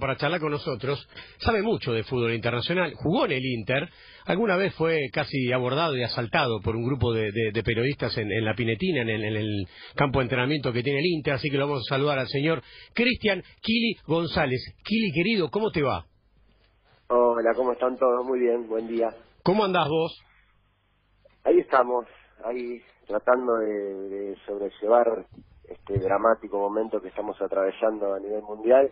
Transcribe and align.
para 0.00 0.16
charlar 0.16 0.40
con 0.40 0.50
nosotros, 0.50 1.08
sabe 1.38 1.62
mucho 1.62 1.92
de 1.92 2.02
fútbol 2.02 2.34
internacional, 2.34 2.92
jugó 2.96 3.26
en 3.26 3.32
el 3.32 3.44
Inter, 3.44 3.88
alguna 4.26 4.56
vez 4.56 4.74
fue 4.74 4.98
casi 5.12 5.52
abordado 5.52 5.96
y 5.96 6.02
asaltado 6.02 6.58
por 6.60 6.74
un 6.74 6.84
grupo 6.84 7.12
de, 7.12 7.30
periodistas 7.64 8.18
en, 8.18 8.44
la 8.44 8.54
Pinetina, 8.54 9.02
en 9.02 9.08
el, 9.08 9.68
campo 9.94 10.18
de 10.18 10.24
entrenamiento 10.24 10.72
que 10.72 10.82
tiene 10.82 10.98
el 10.98 11.06
Inter, 11.06 11.34
así 11.34 11.48
que 11.48 11.56
lo 11.56 11.68
vamos 11.68 11.84
a 11.86 11.94
saludar 11.94 12.18
al 12.18 12.26
señor 12.26 12.62
Cristian 12.94 13.44
Kili 13.62 13.94
González. 14.08 14.60
Kili, 14.82 15.12
querido, 15.12 15.50
¿cómo 15.50 15.70
te 15.70 15.82
va? 15.82 16.04
Hola, 17.06 17.52
¿cómo 17.54 17.70
están 17.70 17.96
todos? 17.96 18.26
Muy 18.26 18.40
bien, 18.40 18.66
buen 18.66 18.88
día. 18.88 19.14
¿Cómo 19.44 19.64
andás 19.64 19.88
vos? 19.88 20.20
Ahí 21.44 21.60
estamos, 21.60 22.06
ahí 22.44 22.82
tratando 23.06 23.54
de 23.58 24.36
sobrellevar 24.46 25.26
este 25.62 26.00
dramático 26.00 26.58
momento 26.58 27.00
que 27.00 27.08
estamos 27.08 27.40
atravesando 27.40 28.14
a 28.14 28.18
nivel 28.18 28.42
mundial 28.42 28.90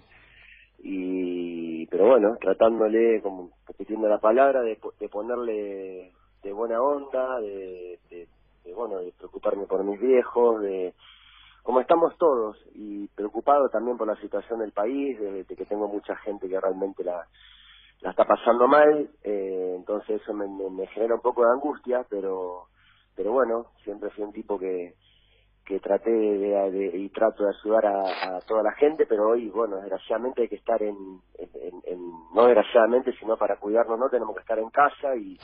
y 0.78 1.86
pero 1.86 2.06
bueno 2.06 2.36
tratándole 2.40 3.20
como 3.20 3.50
repitiendo 3.66 4.08
la 4.08 4.18
palabra 4.18 4.62
de, 4.62 4.78
de 5.00 5.08
ponerle 5.08 6.12
de 6.42 6.52
buena 6.52 6.80
onda 6.80 7.40
de, 7.40 7.98
de, 8.10 8.28
bueno 8.74 8.98
de 8.98 9.12
preocuparme 9.12 9.66
por 9.66 9.82
mis 9.82 10.00
viejos 10.00 10.60
de 10.60 10.94
como 11.62 11.80
estamos 11.80 12.16
todos 12.16 12.56
y 12.74 13.08
preocupado 13.08 13.68
también 13.68 13.98
por 13.98 14.06
la 14.06 14.16
situación 14.20 14.60
del 14.60 14.72
país 14.72 15.18
de, 15.18 15.44
que 15.44 15.64
tengo 15.66 15.88
mucha 15.88 16.14
gente 16.16 16.48
que 16.48 16.60
realmente 16.60 17.02
la 17.02 17.26
está 18.02 18.24
pasando 18.24 18.68
mal 18.68 19.10
eh, 19.24 19.74
entonces 19.76 20.22
eso 20.22 20.32
me, 20.32 20.46
me, 20.46 20.86
genera 20.88 21.16
un 21.16 21.20
poco 21.20 21.44
de 21.44 21.50
angustia 21.50 22.06
pero 22.08 22.66
pero 23.16 23.32
bueno 23.32 23.66
siempre 23.82 24.10
fui 24.10 24.22
un 24.22 24.32
tipo 24.32 24.58
que 24.58 24.94
que 25.68 25.80
traté 25.80 26.10
de, 26.10 26.92
y 26.94 27.10
trato 27.10 27.44
de 27.44 27.50
ayudar 27.54 27.84
a, 27.84 28.40
toda 28.48 28.62
la 28.62 28.72
gente, 28.72 29.04
pero 29.06 29.28
hoy, 29.28 29.50
bueno, 29.50 29.76
desgraciadamente 29.76 30.40
hay 30.40 30.48
que 30.48 30.56
estar 30.56 30.82
en, 30.82 30.96
no 32.34 32.46
desgraciadamente, 32.46 33.12
sino 33.20 33.36
para 33.36 33.56
cuidarnos, 33.56 33.98
no 33.98 34.08
tenemos 34.08 34.34
que 34.34 34.40
estar 34.40 34.58
en 34.58 34.70
casa 34.70 35.14
y, 35.14 35.38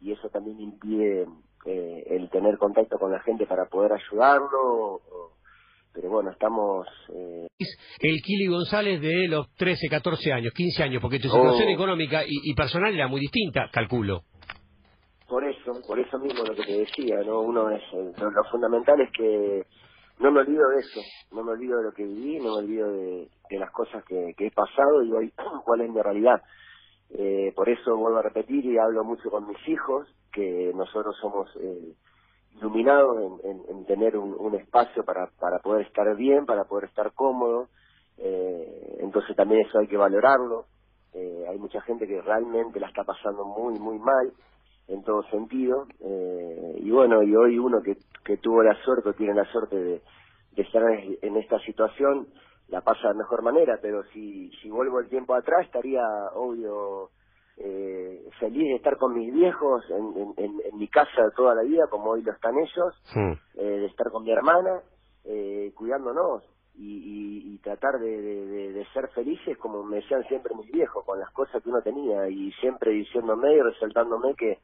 y 0.00 0.12
eso 0.12 0.30
también 0.30 0.58
impide 0.58 1.26
eh, 1.66 2.02
el 2.06 2.30
tener 2.30 2.56
contacto 2.56 2.96
con 2.98 3.12
la 3.12 3.20
gente 3.20 3.44
para 3.46 3.66
poder 3.66 3.92
ayudarlo. 3.92 5.02
pero 5.92 6.08
bueno, 6.08 6.30
estamos... 6.30 6.86
Eh... 7.14 7.48
El 8.00 8.22
Kili 8.22 8.46
González 8.46 9.02
de 9.02 9.28
los 9.28 9.52
13, 9.56 9.88
14 9.90 10.32
años, 10.32 10.54
15 10.54 10.82
años, 10.82 11.02
porque 11.02 11.18
tu 11.18 11.28
situación 11.28 11.68
oh. 11.68 11.72
económica 11.72 12.24
y, 12.24 12.50
y 12.50 12.54
personal 12.54 12.94
era 12.94 13.06
muy 13.06 13.20
distinta, 13.20 13.68
calculo 13.70 14.22
por 15.28 15.44
eso, 15.44 15.72
por 15.86 15.98
eso 15.98 16.18
mismo 16.18 16.42
lo 16.42 16.54
que 16.54 16.64
te 16.64 16.78
decía, 16.78 17.22
¿no? 17.24 17.42
Uno 17.42 17.68
es, 17.70 17.82
eh, 17.92 18.12
lo, 18.18 18.44
fundamental 18.50 18.98
es 19.02 19.10
que 19.12 19.66
no 20.20 20.32
me 20.32 20.40
olvido 20.40 20.66
de 20.70 20.80
eso, 20.80 21.00
no 21.32 21.44
me 21.44 21.52
olvido 21.52 21.76
de 21.78 21.84
lo 21.84 21.92
que 21.92 22.04
viví, 22.04 22.38
no 22.38 22.54
me 22.54 22.64
olvido 22.64 22.90
de, 22.90 23.28
las 23.50 23.70
cosas 23.70 24.02
que, 24.04 24.34
he 24.36 24.50
pasado 24.50 25.02
y 25.02 25.12
hoy 25.12 25.32
cuál 25.64 25.82
es 25.82 25.90
mi 25.90 26.00
realidad. 26.00 26.42
Eh, 27.10 27.52
por 27.54 27.68
eso 27.68 27.96
vuelvo 27.96 28.18
a 28.18 28.22
repetir 28.22 28.64
y 28.64 28.78
hablo 28.78 29.04
mucho 29.04 29.30
con 29.30 29.46
mis 29.46 29.68
hijos, 29.68 30.08
que 30.32 30.72
nosotros 30.74 31.14
somos 31.20 31.54
eh, 31.60 31.92
iluminados 32.56 33.40
en, 33.44 33.84
tener 33.84 34.16
un, 34.16 34.54
espacio 34.54 35.04
para, 35.04 35.28
para 35.38 35.58
poder 35.58 35.86
estar 35.86 36.14
bien, 36.16 36.46
para 36.46 36.64
poder 36.64 36.88
estar 36.88 37.12
cómodo, 37.12 37.68
entonces 38.18 39.36
también 39.36 39.64
eso 39.66 39.78
hay 39.78 39.86
que 39.86 39.96
valorarlo. 39.96 40.66
hay 41.14 41.58
mucha 41.58 41.80
gente 41.82 42.06
que 42.06 42.20
realmente 42.20 42.80
la 42.80 42.88
está 42.88 43.04
pasando 43.04 43.44
muy, 43.44 43.78
muy 43.78 43.98
mal 43.98 44.32
en 44.88 45.02
todo 45.04 45.22
sentido. 45.30 45.86
Eh, 46.00 46.76
y 46.78 46.90
bueno, 46.90 47.22
y 47.22 47.34
hoy 47.36 47.58
uno 47.58 47.82
que, 47.82 47.96
que 48.24 48.38
tuvo 48.38 48.62
la 48.62 48.74
suerte, 48.82 49.10
o 49.10 49.12
tiene 49.12 49.34
la 49.34 49.44
suerte 49.52 49.76
de, 49.76 50.02
estar 50.56 50.82
en, 51.22 51.36
esta 51.36 51.58
situación, 51.60 52.26
la 52.68 52.80
pasa 52.80 53.08
de 53.08 53.14
mejor 53.14 53.42
manera, 53.42 53.78
pero 53.80 54.02
si, 54.12 54.50
si 54.60 54.68
vuelvo 54.70 54.98
el 54.98 55.08
tiempo 55.08 55.34
atrás, 55.34 55.64
estaría 55.66 56.02
obvio 56.34 57.10
eh, 57.58 58.28
feliz 58.40 58.64
de 58.64 58.74
estar 58.74 58.96
con 58.96 59.14
mis 59.14 59.32
viejos 59.32 59.84
en, 59.90 60.34
en, 60.36 60.78
mi 60.78 60.88
casa 60.88 61.30
toda 61.36 61.54
la 61.54 61.62
vida, 61.62 61.86
como 61.90 62.10
hoy 62.10 62.22
lo 62.22 62.32
están 62.32 62.54
ellos, 62.58 62.94
eh, 63.54 63.64
de 63.64 63.86
estar 63.86 64.10
con 64.10 64.24
mi 64.24 64.32
hermana, 64.32 64.80
eh, 65.24 65.72
cuidándonos. 65.76 66.42
Y, 66.80 67.54
y, 67.54 67.58
tratar 67.58 67.98
de, 67.98 68.22
de, 68.22 68.72
de, 68.72 68.86
ser 68.94 69.08
felices 69.08 69.58
como 69.58 69.82
me 69.82 69.96
decían 69.96 70.22
siempre 70.28 70.54
mis 70.54 70.70
viejos 70.70 71.04
con 71.04 71.18
las 71.18 71.28
cosas 71.32 71.60
que 71.60 71.68
uno 71.68 71.82
tenía 71.82 72.28
y 72.28 72.52
siempre 72.52 72.92
diciéndome 72.92 73.52
y 73.52 73.60
resaltándome 73.60 74.36
que 74.36 74.58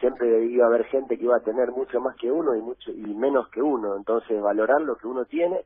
siempre 0.00 0.44
iba 0.46 0.64
a 0.64 0.68
haber 0.68 0.84
gente 0.86 1.16
que 1.16 1.24
iba 1.24 1.36
a 1.36 1.44
tener 1.44 1.70
mucho 1.70 2.00
más 2.00 2.16
que 2.16 2.30
uno 2.30 2.54
y 2.54 2.60
mucho 2.60 2.90
y 2.90 3.14
menos 3.14 3.48
que 3.50 3.62
uno. 3.62 3.96
Entonces 3.96 4.40
valorar 4.40 4.80
lo 4.80 4.96
que 4.96 5.06
uno 5.06 5.24
tiene 5.24 5.64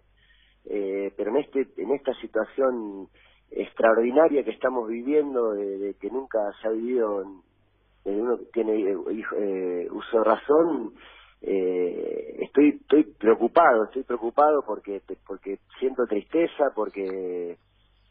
eh, 0.70 1.12
pero 1.16 1.30
en 1.30 1.38
este 1.38 1.66
en 1.78 1.92
esta 1.92 2.12
situación 2.20 3.08
extraordinaria 3.50 4.44
que 4.44 4.50
estamos 4.50 4.86
viviendo 4.86 5.52
de, 5.52 5.96
que 5.98 6.10
nunca 6.10 6.38
se 6.60 6.68
ha 6.68 6.70
vivido 6.70 7.22
en, 7.22 8.20
uno 8.20 8.38
que 8.38 8.44
tiene 8.52 8.90
eh, 8.90 9.88
uso 9.90 10.18
de 10.18 10.24
razón 10.24 10.92
eh, 11.40 12.36
estoy 12.40 12.80
estoy 12.80 13.04
preocupado 13.04 13.84
estoy 13.84 14.02
preocupado 14.02 14.62
porque 14.66 15.00
porque 15.26 15.58
siento 15.78 16.06
tristeza 16.06 16.70
porque 16.74 17.56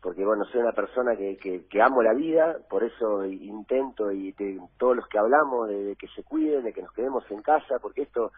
porque 0.07 0.23
bueno, 0.23 0.45
soy 0.45 0.61
una 0.61 0.71
persona 0.71 1.17
que, 1.17 1.35
que, 1.37 1.81
amo 1.81 2.01
la 2.01 2.13
vida, 2.13 2.59
por 2.69 2.81
eso 2.81 3.25
intento 3.25 4.09
y 4.09 4.33
todos 4.77 4.95
los 4.95 5.05
que 5.09 5.17
hablamos 5.17 5.67
de, 5.67 5.97
que 5.99 6.07
se 6.07 6.23
cuiden, 6.23 6.63
de 6.63 6.71
que 6.71 6.81
nos 6.81 6.93
quedemos 6.93 7.29
en 7.29 7.41
casa, 7.41 7.77
porque 7.81 8.03
esto, 8.03 8.31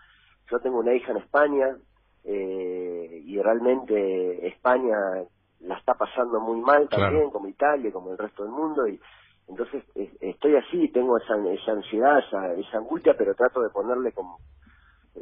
yo 0.50 0.60
tengo 0.62 0.80
una 0.80 0.96
hija 0.96 1.12
en 1.12 1.18
España 1.18 1.68
eh, 2.24 3.22
y 3.24 3.40
realmente 3.40 4.48
España 4.48 4.98
la 5.60 5.78
está 5.78 5.94
pasando 5.94 6.40
muy 6.40 6.60
mal 6.60 6.90
también, 6.90 7.30
como 7.30 7.48
Italia, 7.48 7.92
como 7.92 8.14
el 8.14 8.18
resto 8.18 8.42
del 8.42 8.52
mundo, 8.52 8.88
y 8.88 9.00
entonces 9.48 9.84
estoy 10.22 10.56
así, 10.56 10.88
tengo 10.88 11.20
esa, 11.20 11.36
esa 11.54 11.74
ansiedad, 11.74 12.18
esa, 12.18 12.52
esa 12.54 12.78
angustia, 12.80 13.14
pero 13.16 13.36
trato 13.36 13.62
de 13.62 13.70
ponerle 13.70 14.12
como 14.12 14.40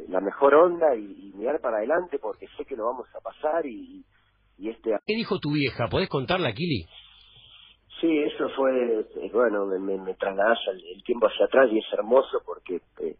la 0.08 0.22
mejor 0.22 0.54
onda 0.54 0.94
y, 0.94 1.28
y 1.28 1.36
mirar 1.36 1.60
para 1.60 1.76
adelante 1.76 2.18
porque 2.18 2.48
sé 2.56 2.64
que 2.64 2.74
lo 2.74 2.86
vamos 2.86 3.06
a 3.14 3.20
pasar 3.20 3.66
y 3.66 4.02
y 4.58 4.70
este... 4.70 4.90
¿Qué 5.06 5.14
dijo 5.14 5.38
tu 5.38 5.52
vieja? 5.52 5.88
¿Podés 5.88 6.08
contarla, 6.08 6.52
Kili? 6.52 6.86
Sí, 8.00 8.18
eso 8.18 8.48
fue, 8.50 9.00
eh, 9.00 9.30
bueno, 9.32 9.66
me, 9.66 9.78
me, 9.78 9.98
me 9.98 10.14
trasladas 10.14 10.58
el, 10.72 11.02
tiempo 11.02 11.26
hacia 11.26 11.46
atrás 11.46 11.68
y 11.72 11.78
es 11.78 11.92
hermoso 11.92 12.40
porque 12.44 12.80
eh, 13.00 13.16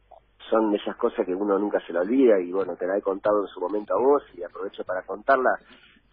son 0.48 0.74
esas 0.74 0.96
cosas 0.96 1.26
que 1.26 1.34
uno 1.34 1.58
nunca 1.58 1.80
se 1.86 1.92
la 1.92 2.00
olvida 2.00 2.40
y 2.40 2.52
bueno, 2.52 2.76
te 2.76 2.86
la 2.86 2.96
he 2.96 3.02
contado 3.02 3.42
en 3.42 3.48
su 3.48 3.60
momento 3.60 3.94
a 3.94 3.98
vos 3.98 4.22
y 4.36 4.42
aprovecho 4.42 4.84
para 4.84 5.02
contarla. 5.02 5.50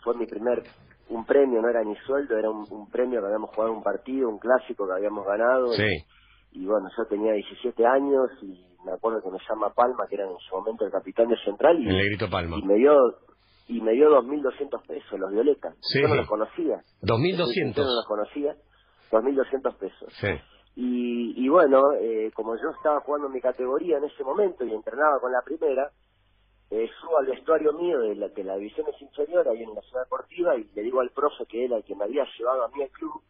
Fue 0.04 0.16
mi 0.16 0.26
primer, 0.26 0.64
un 1.10 1.26
premio, 1.26 1.62
no 1.62 1.70
era 1.70 1.84
ni 1.84 1.96
sueldo, 2.08 2.38
era 2.38 2.50
un, 2.50 2.90
premio 2.90 3.22
que 3.22 3.28
habíamos 3.28 3.52
jugado 3.52 3.74
un 3.74 3.84
partido, 3.84 4.30
un 4.30 4.40
clásico 4.40 4.88
que 4.88 4.94
habíamos 4.94 5.26
ganado. 5.26 5.72
Sí. 5.74 6.04
Y, 6.54 6.66
bueno, 6.66 6.90
yo 6.98 7.06
tenía 7.06 7.34
17 7.34 7.86
años 7.86 8.30
y 8.42 8.66
me 8.86 8.94
acuerdo 8.94 9.22
que 9.22 9.30
me 9.30 9.40
llama 9.50 9.74
Palma, 9.74 10.06
que 10.08 10.16
era 10.16 10.26
en 10.26 10.38
su 10.40 10.56
momento 10.56 10.86
el 10.86 10.92
capitán 10.92 11.28
de 11.28 11.38
Central. 11.44 11.80
Y, 11.80 11.90
el 11.90 11.98
negrito 11.98 12.30
Palma. 12.30 12.58
Y 12.58 12.64
me 12.64 12.76
dio 12.76 12.96
y 13.68 13.82
me 13.82 13.94
dio 13.94 14.10
2.200 14.10 14.86
pesos 14.88 15.20
los 15.20 15.32
violetas. 15.32 15.76
Yo 15.94 16.08
no 16.08 16.16
los 16.16 16.28
conocía. 16.28 16.82
2.200. 17.02 17.76
Yo 17.76 17.84
no 17.84 17.96
los 17.96 18.06
conocía. 18.08 18.56
2.200 19.12 19.78
pesos. 19.78 20.14
Sí. 20.14 20.28
Y, 20.76 21.46
y 21.46 21.50
bueno, 21.50 21.94
eh, 22.00 22.32
como 22.34 22.56
yo 22.56 22.70
estaba 22.76 23.00
jugando 23.02 23.28
en 23.28 23.34
mi 23.34 23.42
categoría 23.42 23.98
en 23.98 24.04
ese 24.06 24.24
momento 24.24 24.66
y 24.66 24.74
entrenaba 24.74 25.20
con 25.20 25.32
la 25.32 25.42
primera, 25.42 25.90
eh, 26.70 26.90
subo 27.00 27.20
al 27.20 27.28
vestuario 27.28 27.74
mío 27.74 28.00
de 28.00 28.16
la, 28.16 28.28
de 28.28 28.44
la 28.44 28.58
división 28.58 28.86
inferior 29.00 29.48
ahí 29.48 29.64
en 29.64 29.74
la 29.74 29.82
ciudad 29.82 30.04
deportiva 30.04 30.58
y 30.58 30.66
le 30.76 30.82
digo 30.82 31.00
al 31.00 31.12
profe 31.12 31.46
que 31.48 31.66
era 31.66 31.78
el 31.78 31.84
que 31.84 31.96
me 31.96 32.06
había 32.06 32.26
llevado 32.38 32.64
a 32.66 32.68
mí 32.70 32.82
al 32.82 32.90
club 32.90 33.22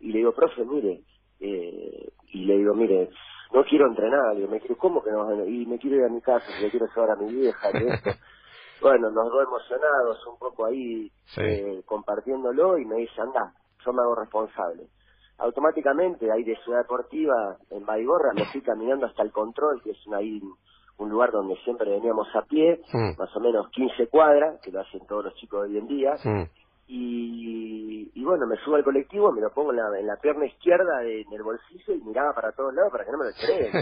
y 0.00 0.12
le 0.12 0.18
digo, 0.18 0.32
profe, 0.32 0.64
mire, 0.64 1.02
eh, 1.40 2.08
y 2.32 2.44
le 2.44 2.58
digo, 2.58 2.74
mire, 2.74 3.10
no 3.52 3.64
quiero 3.64 3.88
entrenar, 3.88 4.34
le 4.34 4.40
digo, 4.40 4.50
me 4.50 4.60
quiero, 4.60 4.76
¿cómo 4.76 5.02
que 5.02 5.10
no? 5.10 5.44
Y 5.46 5.66
me 5.66 5.78
quiero 5.78 5.96
ir 5.96 6.04
a 6.04 6.08
mi 6.08 6.20
casa, 6.20 6.46
le 6.60 6.70
quiero 6.70 6.86
llevar 6.86 7.10
a 7.10 7.16
mi 7.16 7.34
vieja, 7.34 7.72
que 7.72 7.86
esto. 7.86 8.10
bueno, 8.80 9.10
los 9.10 9.30
dos 9.30 9.46
emocionados, 9.46 10.26
un 10.26 10.38
poco 10.38 10.66
ahí 10.66 11.10
eh, 11.36 11.82
compartiéndolo 11.84 12.78
y 12.78 12.84
me 12.84 12.96
dice, 12.96 13.20
anda, 13.20 13.52
yo 13.84 13.92
me 13.92 14.02
hago 14.02 14.14
responsable. 14.14 14.88
Automáticamente, 15.38 16.30
ahí 16.32 16.42
de 16.42 16.56
Ciudad 16.64 16.80
Deportiva, 16.80 17.56
en 17.70 17.86
Baigorra, 17.86 18.32
me 18.34 18.44
fui 18.46 18.60
caminando 18.60 19.06
hasta 19.06 19.22
el 19.22 19.30
control, 19.30 19.80
que 19.82 19.90
es 19.90 19.98
ahí 20.12 20.42
un 20.98 21.10
lugar 21.10 21.30
donde 21.30 21.56
siempre 21.62 21.90
veníamos 21.90 22.26
a 22.34 22.42
pie, 22.42 22.80
más 23.16 23.36
o 23.36 23.40
menos 23.40 23.68
15 23.70 24.08
cuadras, 24.08 24.60
que 24.60 24.72
lo 24.72 24.80
hacen 24.80 25.06
todos 25.06 25.26
los 25.26 25.34
chicos 25.36 25.62
de 25.62 25.68
hoy 25.68 25.78
en 25.78 25.86
día, 25.86 26.14
y, 26.90 28.10
y, 28.14 28.24
bueno, 28.24 28.46
me 28.46 28.56
subo 28.64 28.76
al 28.76 28.84
colectivo, 28.84 29.30
me 29.30 29.42
lo 29.42 29.50
pongo 29.50 29.72
en 29.72 29.76
la, 29.76 29.98
en 30.00 30.06
la 30.06 30.16
pierna 30.16 30.46
izquierda 30.46 31.00
de, 31.00 31.20
en 31.20 31.32
el 31.32 31.42
bolsillo 31.42 31.94
y 31.94 32.00
miraba 32.00 32.32
para 32.32 32.52
todos 32.52 32.72
lados 32.72 32.90
para 32.90 33.04
que 33.04 33.12
no 33.12 33.18
me 33.18 33.26
lo 33.26 33.32
creen. 33.32 33.72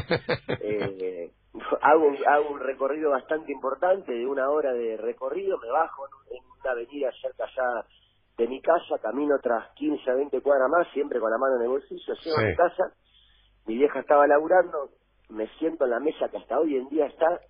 eh, 0.60 1.30
hago, 1.82 2.10
hago 2.26 2.50
un 2.50 2.60
recorrido 2.60 3.10
bastante 3.10 3.52
importante, 3.52 4.12
de 4.12 4.26
una 4.26 4.50
hora 4.50 4.72
de 4.72 4.96
recorrido, 4.96 5.56
me 5.58 5.70
bajo 5.70 6.06
en, 6.30 6.42
una 6.60 6.72
avenida 6.72 7.10
cerca 7.22 7.44
allá 7.44 7.86
de 8.38 8.48
mi 8.48 8.60
casa, 8.60 8.98
camino 9.00 9.36
otras 9.36 9.72
15 9.74 10.10
a 10.10 10.14
20 10.14 10.40
cuadras 10.40 10.68
más, 10.68 10.88
siempre 10.92 11.20
con 11.20 11.30
la 11.30 11.38
mano 11.38 11.56
en 11.56 11.62
el 11.62 11.68
bolsillo, 11.68 12.14
llego 12.14 12.38
a 12.38 12.42
mi 12.42 12.56
casa, 12.56 12.92
mi 13.66 13.76
vieja 13.76 14.00
estaba 14.00 14.26
laburando, 14.26 14.90
me 15.28 15.46
siento 15.58 15.84
en 15.84 15.92
la 15.92 16.00
mesa 16.00 16.28
que 16.28 16.38
hasta 16.38 16.58
hoy 16.58 16.76
en 16.76 16.88
día 16.88 17.06
está 17.06 17.40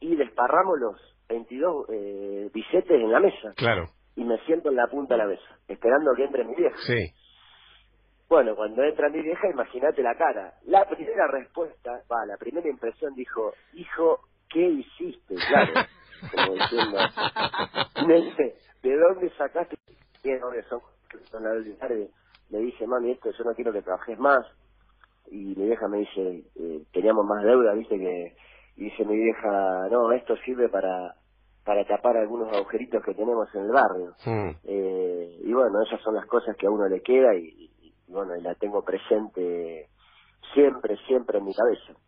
y 0.00 0.16
desparramos 0.16 0.78
los 0.78 1.00
22 1.28 1.86
eh, 1.90 2.50
billetes 2.52 2.90
en 2.90 3.10
la 3.10 3.20
mesa. 3.20 3.52
Claro. 3.56 3.88
Y 4.16 4.24
me 4.24 4.38
siento 4.46 4.70
en 4.70 4.76
la 4.76 4.88
punta 4.88 5.14
de 5.14 5.18
la 5.18 5.26
mesa, 5.26 5.58
esperando 5.68 6.14
que 6.14 6.24
entre 6.24 6.44
mi 6.44 6.54
vieja. 6.54 6.76
Sí. 6.78 7.12
Bueno, 8.28 8.56
cuando 8.56 8.82
entra 8.82 9.08
mi 9.08 9.22
vieja, 9.22 9.48
imagínate 9.48 10.02
la 10.02 10.16
cara. 10.16 10.54
La 10.64 10.84
primera 10.88 11.28
respuesta, 11.28 12.02
va, 12.10 12.26
la 12.26 12.36
primera 12.36 12.68
impresión 12.68 13.14
dijo, 13.14 13.52
hijo, 13.74 14.20
¿qué 14.48 14.68
hiciste? 14.68 15.36
Claro, 15.48 15.72
como 16.34 16.54
diciendo, 16.54 16.98
¿de 18.82 18.96
dónde 18.96 19.30
sacaste? 19.36 19.76
Bien, 20.24 20.40
son, 20.68 20.80
son. 21.30 21.44
Le 22.48 22.58
dije, 22.58 22.86
mami, 22.86 23.12
esto 23.12 23.30
yo 23.30 23.44
no 23.44 23.54
quiero 23.54 23.72
que 23.72 23.82
trabajes 23.82 24.18
más. 24.18 24.44
Y 25.28 25.54
mi 25.56 25.66
vieja 25.66 25.88
me 25.88 25.98
dice, 25.98 26.44
eh, 26.56 26.82
teníamos 26.92 27.26
más 27.26 27.44
deuda, 27.44 27.74
viste 27.74 27.98
que... 27.98 28.36
Y 28.76 28.84
dice 28.90 29.04
mi 29.04 29.16
vieja, 29.16 29.88
no, 29.90 30.12
esto 30.12 30.36
sirve 30.44 30.68
para 30.68 31.14
para 31.66 31.84
tapar 31.84 32.16
algunos 32.16 32.50
agujeritos 32.56 33.02
que 33.04 33.12
tenemos 33.12 33.52
en 33.54 33.62
el 33.62 33.72
barrio. 33.72 34.14
Mm. 34.24 34.50
Eh, 34.64 35.36
y 35.42 35.52
bueno, 35.52 35.82
esas 35.84 36.00
son 36.00 36.14
las 36.14 36.24
cosas 36.26 36.56
que 36.56 36.66
a 36.66 36.70
uno 36.70 36.88
le 36.88 37.02
queda 37.02 37.34
y, 37.34 37.70
y, 37.82 37.92
bueno, 38.06 38.36
y 38.36 38.40
la 38.40 38.54
tengo 38.54 38.82
presente 38.84 39.88
siempre, 40.54 40.96
siempre 41.08 41.38
en 41.38 41.44
mi 41.44 41.52
cabeza. 41.52 42.00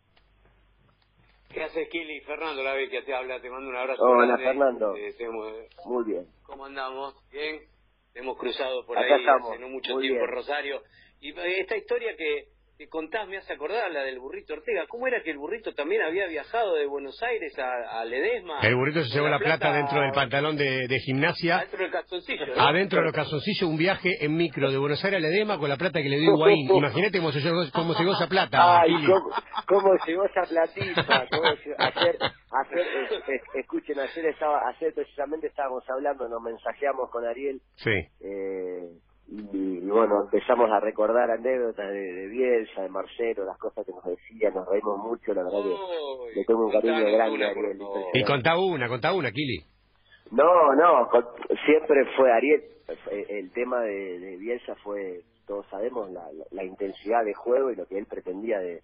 ¿Qué 1.49 1.63
haces, 1.63 1.89
Kili? 1.89 2.21
Fernando 2.21 2.63
la 2.63 2.73
que 2.89 3.01
te 3.01 3.13
habla, 3.13 3.41
te 3.41 3.49
mando 3.49 3.69
un 3.69 3.75
abrazo. 3.75 4.01
Hola, 4.01 4.37
grande. 4.37 4.43
Fernando. 4.45 4.95
Eh, 4.95 5.15
hemos- 5.19 5.53
Muy 5.85 6.03
bien. 6.05 6.27
¿Cómo 6.43 6.65
andamos? 6.65 7.15
¿Bien? 7.31 7.59
Te 8.13 8.19
hemos 8.19 8.37
cruzado 8.37 8.85
por 8.85 8.97
Acá 8.97 9.13
ahí 9.15 9.19
estamos, 9.21 9.51
hace 9.51 9.59
no 9.59 9.69
mucho 9.69 9.93
muy 9.93 10.03
tiempo 10.03 10.23
bien. 10.25 10.35
Rosario. 10.35 10.81
Y 11.19 11.31
eh, 11.37 11.59
esta 11.59 11.75
historia 11.75 12.15
que, 12.15 12.45
que 12.79 12.87
contás 12.87 13.27
me 13.27 13.35
hace 13.35 13.51
acordar, 13.51 13.91
la 13.91 14.03
del 14.03 14.19
burrito 14.19 14.53
Ortega. 14.53 14.85
¿Cómo 14.87 15.05
era 15.05 15.21
que 15.21 15.31
el 15.31 15.37
burrito 15.37 15.73
también 15.75 16.01
había 16.01 16.27
viajado 16.27 16.75
de 16.75 16.85
Buenos 16.85 17.21
Aires 17.21 17.51
a, 17.59 17.99
a 17.99 18.05
Ledesma? 18.05 18.61
El 18.61 18.73
burrito 18.77 19.03
se 19.03 19.13
llevó 19.13 19.27
la 19.27 19.37
plata 19.37 19.73
dentro 19.73 19.99
del 19.99 20.13
pantalón 20.13 20.55
de, 20.55 20.87
de 20.87 20.99
gimnasia. 20.99 21.57
Adentro 21.57 21.79
del 21.79 21.91
calzoncillo, 21.91 22.45
¿no? 22.47 22.53
Adentro 22.61 22.99
de 22.99 23.05
los 23.07 23.13
calzoncillos, 23.13 23.63
un 23.69 23.75
viaje 23.77 24.23
en 24.23 24.33
micro 24.37 24.71
de 24.71 24.77
Buenos 24.77 25.03
Aires 25.03 25.17
a 25.17 25.19
Ledema 25.27 25.57
con 25.59 25.67
la 25.67 25.75
plata 25.75 26.01
que 26.01 26.07
le 26.07 26.19
dio 26.19 26.31
Higuaín. 26.35 26.69
Imagínate 26.73 27.17
cómo 27.17 27.33
se 27.33 27.41
llegó, 27.41 27.61
cómo 27.73 27.93
llegó 27.95 28.13
esa 28.13 28.27
plata, 28.27 28.79
Ay. 28.79 28.93
¿cómo, 29.05 29.29
cómo 29.67 29.93
llegó 30.07 30.23
esa 30.23 30.43
platita? 30.43 31.27
¿Cómo 31.31 31.43
llegó? 31.43 31.75
Ayer, 31.79 32.17
ayer 32.21 32.87
es- 33.11 33.11
es- 33.27 33.55
escuchen, 33.55 33.99
ayer, 33.99 34.25
estaba, 34.27 34.61
ayer 34.69 34.93
precisamente 34.93 35.47
estábamos 35.47 35.83
hablando, 35.89 36.29
nos 36.29 36.41
mensajeamos 36.41 37.09
con 37.11 37.25
Ariel 37.27 37.59
Sí. 37.75 37.91
eh, 38.21 38.87
y, 39.31 39.77
y 39.85 39.89
bueno, 39.89 40.23
empezamos 40.23 40.69
a 40.71 40.79
recordar 40.79 41.29
anécdotas 41.31 41.87
de, 41.91 41.99
de 42.13 42.27
Bielsa, 42.27 42.81
de 42.81 42.89
Marcelo, 42.89 43.45
las 43.45 43.57
cosas 43.57 43.85
que 43.85 43.91
nos 43.91 44.03
decía, 44.03 44.49
nos 44.51 44.67
reímos 44.67 44.97
mucho, 44.99 45.33
la 45.33 45.43
verdad 45.43 45.59
que 45.63 46.35
le 46.39 46.45
tengo 46.45 46.65
un 46.65 46.71
cariño 46.71 46.93
grande 47.11 47.35
una, 47.35 47.47
a 47.47 47.49
Ariel. 47.51 47.79
Y 48.13 48.23
contá 48.23 48.57
una, 48.57 48.87
contá 48.87 49.13
una, 49.13 49.31
Kili. 49.31 49.59
No, 50.31 50.73
no, 50.75 51.07
con- 51.09 51.25
siempre 51.65 52.05
fue 52.17 52.31
Ariel. 52.31 52.63
Eh, 53.11 53.25
El 53.29 53.51
tema 53.51 53.81
de, 53.81 54.19
de 54.19 54.37
Bielsa 54.37 54.75
fue, 54.83 55.21
todos 55.47 55.65
sabemos, 55.69 56.09
la, 56.11 56.21
la- 56.33 56.45
la 56.51 56.63
intensidad 56.63 57.23
de 57.23 57.33
juego 57.33 57.71
y 57.71 57.75
lo 57.75 57.85
que 57.85 57.97
él 57.99 58.05
pretendía 58.07 58.59
de, 58.59 58.81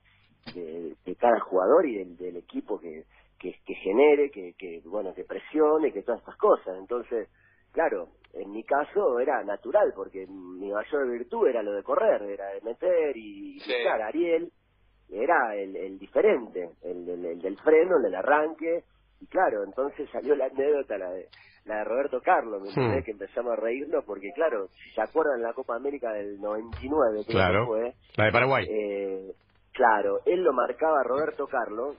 de, 0.54 0.94
de 1.06 1.16
cada 1.16 1.40
jugador 1.40 1.88
y 1.88 1.98
del, 1.98 2.18
del 2.18 2.38
equipo 2.38 2.80
que, 2.80 3.04
que, 3.40 3.54
que 3.66 3.74
genere, 3.76 4.30
que, 4.30 4.54
que, 4.58 4.82
bueno, 4.86 5.14
que 5.16 5.24
presione, 5.24 5.92
que 5.92 6.04
todas 6.04 6.20
estas 6.22 6.38
cosas. 6.38 6.78
Entonces, 6.80 7.30
claro, 7.72 8.10
en 8.36 8.52
mi 8.52 8.64
caso 8.64 9.20
era 9.20 9.44
natural, 9.44 9.94
porque 9.96 10.26
mi 10.28 10.72
mayor 10.72 11.10
virtud 11.12 11.48
era 11.48 11.64
lo 11.64 11.74
de 11.74 11.84
correr, 11.84 12.22
era 12.24 12.50
de 12.50 12.62
meter 12.62 13.16
y, 13.18 13.60
Sí. 13.62 13.74
Ariel 13.88 14.52
era 15.10 15.56
el, 15.56 15.76
el 15.76 15.98
diferente, 16.00 16.72
el, 16.84 17.08
el- 17.10 17.26
el 17.26 17.42
del 17.42 17.58
freno, 17.60 17.98
el 17.98 18.04
del 18.04 18.16
arranque, 18.16 18.84
y 19.22 19.28
claro, 19.28 19.64
entonces 19.64 20.10
salió 20.12 20.36
la 20.36 20.46
anécdota, 20.48 20.98
la 20.98 21.10
de, 21.12 21.28
la 21.66 21.78
de 21.78 21.84
Roberto 21.86 22.20
Carlos, 22.22 22.62
¿me 22.62 22.70
entendés? 22.70 23.02
Hmm. 23.02 23.06
Que 23.06 23.12
empezamos 23.12 23.54
a 23.54 23.56
reírnos, 23.56 24.04
porque 24.06 24.32
claro, 24.36 24.68
si 24.68 24.90
se 24.92 25.02
acuerdan 25.02 25.42
la 25.42 25.54
Copa 25.54 25.76
América 25.76 26.12
del 26.12 26.40
99, 26.42 27.24
creo 27.26 27.26
Claro. 27.28 27.62
que 27.62 27.68
fue, 27.68 27.94
La 28.18 28.26
de 28.26 28.32
Paraguay. 28.32 28.66
eh, 28.70 29.32
claro, 29.74 30.20
él 30.26 30.44
lo 30.44 30.52
marcaba 30.54 31.04
Roberto 31.04 31.48
Carlos 31.48 31.96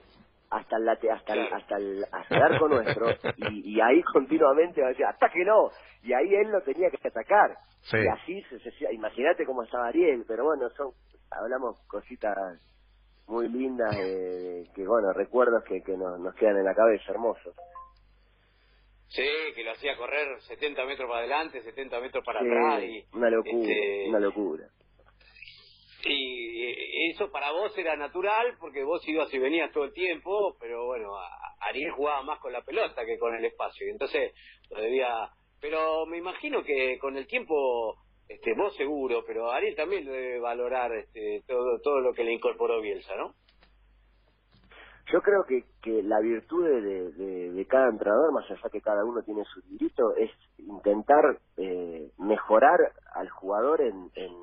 hasta 0.49 0.77
el 0.77 0.85
late, 0.85 1.11
hasta 1.11 1.33
el, 1.33 1.53
hasta 1.53 1.75
el, 1.77 2.05
hasta 2.11 2.35
el 2.37 2.41
arco 2.43 2.67
nuestro 2.67 3.09
y, 3.37 3.75
y 3.75 3.81
ahí 3.81 4.01
continuamente 4.03 4.81
decía 4.81 5.09
atáquelo 5.09 5.71
y 6.03 6.13
ahí 6.13 6.35
él 6.35 6.49
lo 6.51 6.61
tenía 6.61 6.89
que 6.89 7.07
atacar 7.07 7.57
Sí. 7.81 7.97
y 7.97 8.07
así 8.07 8.41
se, 8.49 8.59
se- 8.59 8.93
imagínate 8.93 9.45
cómo 9.45 9.63
estaba 9.63 9.87
Ariel 9.87 10.25
pero 10.27 10.45
bueno 10.45 10.69
son 10.71 10.91
hablamos 11.31 11.79
cositas 11.87 12.35
muy 13.27 13.47
lindas 13.49 13.95
eh, 13.97 14.63
que 14.75 14.85
bueno 14.87 15.13
recuerdos 15.13 15.63
que, 15.65 15.81
que 15.83 15.95
nos, 15.97 16.19
nos 16.19 16.33
quedan 16.35 16.57
en 16.57 16.65
la 16.65 16.73
cabeza 16.75 17.11
hermosos 17.11 17.53
Sí, 19.09 19.23
que 19.55 19.63
lo 19.63 19.71
hacía 19.71 19.95
correr 19.95 20.41
70 20.41 20.85
metros 20.85 21.07
para 21.07 21.19
adelante, 21.19 21.61
70 21.63 21.99
metros 22.01 22.25
para 22.25 22.41
Sí, 22.41 22.45
atrás. 22.47 22.83
Y, 22.83 23.05
una 23.13 23.29
locura 23.29 23.61
este, 23.61 24.09
una 24.09 24.19
locura 24.19 24.67
Y 26.11 27.09
eso 27.11 27.29
para 27.31 27.51
vos 27.51 27.77
era 27.77 27.95
natural 27.95 28.55
porque 28.59 28.83
vos 28.83 29.01
ibas 29.07 29.33
y 29.33 29.39
venías 29.39 29.71
todo 29.71 29.85
el 29.85 29.93
tiempo, 29.93 30.55
pero 30.59 30.85
bueno, 30.85 31.11
Ariel 31.59 31.91
jugaba 31.91 32.23
más 32.23 32.39
con 32.39 32.51
la 32.53 32.61
pelota 32.61 33.05
que 33.05 33.17
con 33.17 33.35
el 33.35 33.45
espacio 33.45 33.87
y 33.87 33.91
entonces 33.91 34.33
lo 34.69 34.81
debía. 34.81 35.29
Pero 35.59 36.05
me 36.05 36.17
imagino 36.17 36.63
que 36.63 36.97
con 36.99 37.17
el 37.17 37.25
tiempo, 37.27 37.95
este, 38.27 38.53
vos 38.55 38.75
seguro, 38.75 39.23
pero 39.25 39.51
Ariel 39.51 39.75
también 39.75 40.05
debe 40.05 40.39
valorar 40.39 40.91
este, 40.93 41.43
todo 41.47 41.79
todo 41.81 41.99
lo 41.99 42.13
que 42.13 42.23
le 42.23 42.33
incorporó 42.33 42.79
Bielsa, 42.81 43.15
¿no? 43.15 43.33
Yo 45.11 45.21
creo 45.21 45.45
que, 45.47 45.63
que 45.81 46.03
la 46.03 46.19
virtud 46.19 46.65
de- 46.65 47.51
de 47.53 47.65
cada 47.65 47.89
entrenador, 47.89 48.33
más 48.33 48.43
allá 48.51 48.69
que 48.69 48.81
cada 48.81 49.05
uno 49.05 49.21
tiene 49.23 49.41
su 49.45 49.61
librito, 49.69 50.13
es 50.17 50.29
intentar 50.57 51.39
eh, 51.55 52.11
mejorar 52.17 52.77
al 53.15 53.29
jugador 53.29 53.79
en, 53.81 54.09
en, 54.15 54.33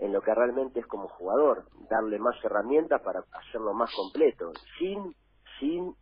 en 0.00 0.12
lo 0.12 0.22
que 0.22 0.34
realmente 0.34 0.80
es 0.80 0.86
como 0.86 1.08
jugador, 1.08 1.64
darle 1.90 2.18
más 2.18 2.34
herramientas 2.42 3.02
para 3.02 3.22
hacerlo 3.32 3.74
más 3.74 3.90
completo, 3.94 4.52
sin, 4.78 5.14
sin 5.58 5.94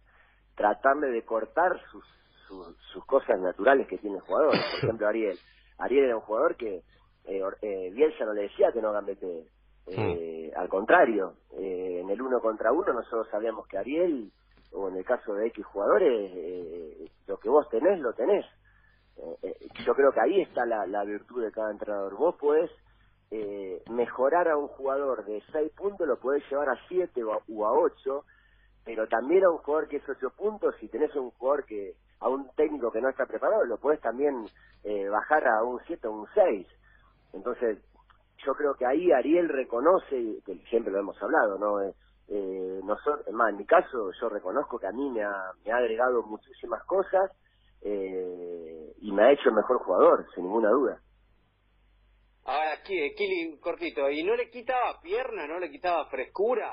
tratarle 0.54 1.08
de 1.08 1.24
cortar 1.24 1.80
sus, 1.90 2.04
sus, 2.46 2.76
sus 2.92 3.04
cosas 3.04 3.40
naturales 3.40 3.88
que 3.88 3.98
tiene 3.98 4.16
el 4.16 4.22
jugador. 4.22 4.50
Por 4.50 4.78
ejemplo, 4.84 5.08
Ariel. 5.08 5.36
Ariel 5.78 6.04
era 6.04 6.16
un 6.16 6.22
jugador 6.22 6.56
que 6.56 6.82
eh, 7.24 7.42
eh, 7.62 7.90
Bielsa 7.92 8.24
no 8.24 8.34
le 8.34 8.42
decía 8.42 8.70
que 8.72 8.80
no 8.80 8.92
gambetee. 8.92 9.46
Eh, 9.88 10.52
Al 10.54 10.68
contrario, 10.68 11.34
eh, 11.58 12.00
en 12.02 12.10
el 12.10 12.20
uno 12.22 12.40
contra 12.40 12.72
uno 12.72 12.92
nosotros 12.92 13.26
sabíamos 13.30 13.66
que 13.66 13.78
Ariel, 13.78 14.30
o 14.72 14.88
en 14.88 14.96
el 14.96 15.04
caso 15.04 15.34
de 15.34 15.48
X 15.48 15.64
jugadores, 15.66 16.30
eh, 16.34 17.10
lo 17.26 17.38
que 17.38 17.48
vos 17.48 17.68
tenés, 17.68 17.98
lo 18.00 18.12
tenés. 18.12 18.44
Eh, 19.42 19.54
yo 19.84 19.94
creo 19.94 20.12
que 20.12 20.20
ahí 20.20 20.42
está 20.42 20.64
la, 20.66 20.86
la 20.86 21.04
virtud 21.04 21.42
de 21.42 21.50
cada 21.50 21.70
entrenador. 21.72 22.16
Vos 22.16 22.36
podés 22.36 22.70
eh, 23.30 23.82
mejorar 23.90 24.48
a 24.48 24.56
un 24.56 24.68
jugador 24.68 25.24
de 25.24 25.42
6 25.52 25.72
puntos, 25.72 26.06
lo 26.06 26.18
podés 26.18 26.42
llevar 26.50 26.70
a 26.70 26.78
7 26.88 27.22
o, 27.24 27.32
a- 27.34 27.42
o 27.48 27.66
a 27.66 27.72
8, 27.72 28.24
pero 28.84 29.06
también 29.08 29.44
a 29.44 29.50
un 29.50 29.58
jugador 29.58 29.88
que 29.88 29.96
es 29.98 30.08
8 30.08 30.30
puntos, 30.30 30.74
si 30.80 30.88
tenés 30.88 31.14
un 31.16 31.30
jugador 31.32 31.64
que, 31.66 31.94
a 32.20 32.28
un 32.28 32.50
técnico 32.56 32.90
que 32.92 33.00
no 33.00 33.08
está 33.10 33.26
preparado, 33.26 33.64
lo 33.64 33.78
podés 33.78 34.00
también 34.00 34.46
eh, 34.84 35.08
bajar 35.08 35.46
a 35.48 35.62
un 35.64 35.80
7 35.86 36.08
o 36.08 36.12
un 36.12 36.26
6. 36.34 36.66
Entonces, 37.34 37.78
yo 38.46 38.54
creo 38.54 38.74
que 38.74 38.86
ahí 38.86 39.12
Ariel 39.12 39.48
reconoce, 39.48 40.40
que 40.46 40.56
siempre 40.70 40.92
lo 40.92 41.00
hemos 41.00 41.20
hablado, 41.22 41.58
¿no? 41.58 41.82
Eh, 41.82 41.94
eh, 42.28 42.80
nosotros, 42.84 43.26
en 43.28 43.56
mi 43.56 43.66
caso, 43.66 44.10
yo 44.20 44.28
reconozco 44.28 44.78
que 44.78 44.86
a 44.86 44.92
mí 44.92 45.10
me 45.10 45.22
ha, 45.24 45.52
me 45.64 45.72
ha 45.72 45.76
agregado 45.76 46.22
muchísimas 46.22 46.82
cosas 46.84 47.30
eh, 47.82 48.92
y 49.00 49.12
me 49.12 49.22
ha 49.24 49.32
hecho 49.32 49.48
el 49.48 49.54
mejor 49.56 49.78
jugador, 49.78 50.26
sin 50.34 50.44
ninguna 50.44 50.70
duda. 50.70 51.00
Ahora, 52.50 52.82
Ki- 52.82 53.14
Kili, 53.14 53.58
cortito, 53.60 54.08
¿y 54.08 54.22
no 54.24 54.34
le 54.34 54.48
quitaba 54.48 54.98
pierna, 55.02 55.46
no 55.46 55.58
le 55.58 55.70
quitaba 55.70 56.06
frescura 56.06 56.72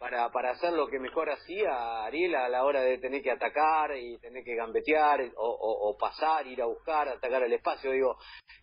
para, 0.00 0.28
para 0.30 0.50
hacer 0.50 0.72
lo 0.72 0.88
que 0.88 0.98
mejor 0.98 1.30
hacía 1.30 2.04
Ariel 2.04 2.34
a 2.34 2.48
la 2.48 2.64
hora 2.64 2.80
de 2.80 2.98
tener 2.98 3.22
que 3.22 3.30
atacar 3.30 3.96
y 3.96 4.18
tener 4.18 4.42
que 4.42 4.56
gambetear 4.56 5.20
o, 5.36 5.46
o- 5.48 5.90
o 5.90 5.96
pasar, 5.96 6.44
ir 6.48 6.60
a 6.60 6.66
buscar, 6.66 7.08
atacar 7.08 7.44
el 7.44 7.52
espacio? 7.52 7.92
Digo, 7.92 8.16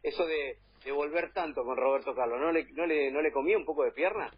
eso 0.04 0.25
de, 0.25 0.58
de 0.84 0.92
volver 0.92 1.32
tanto 1.32 1.63
con 1.63 1.78
Roberto 1.78 2.13
Carlos, 2.13 2.39
¿no 2.42 2.51
le, 2.51 2.66
no, 2.74 2.86
le, 2.86 3.10
¿no 3.10 3.22
le 3.22 3.32
comía 3.32 3.58
un 3.58 3.66
poco 3.66 3.86
de 3.86 3.92
pierna? 3.94 4.30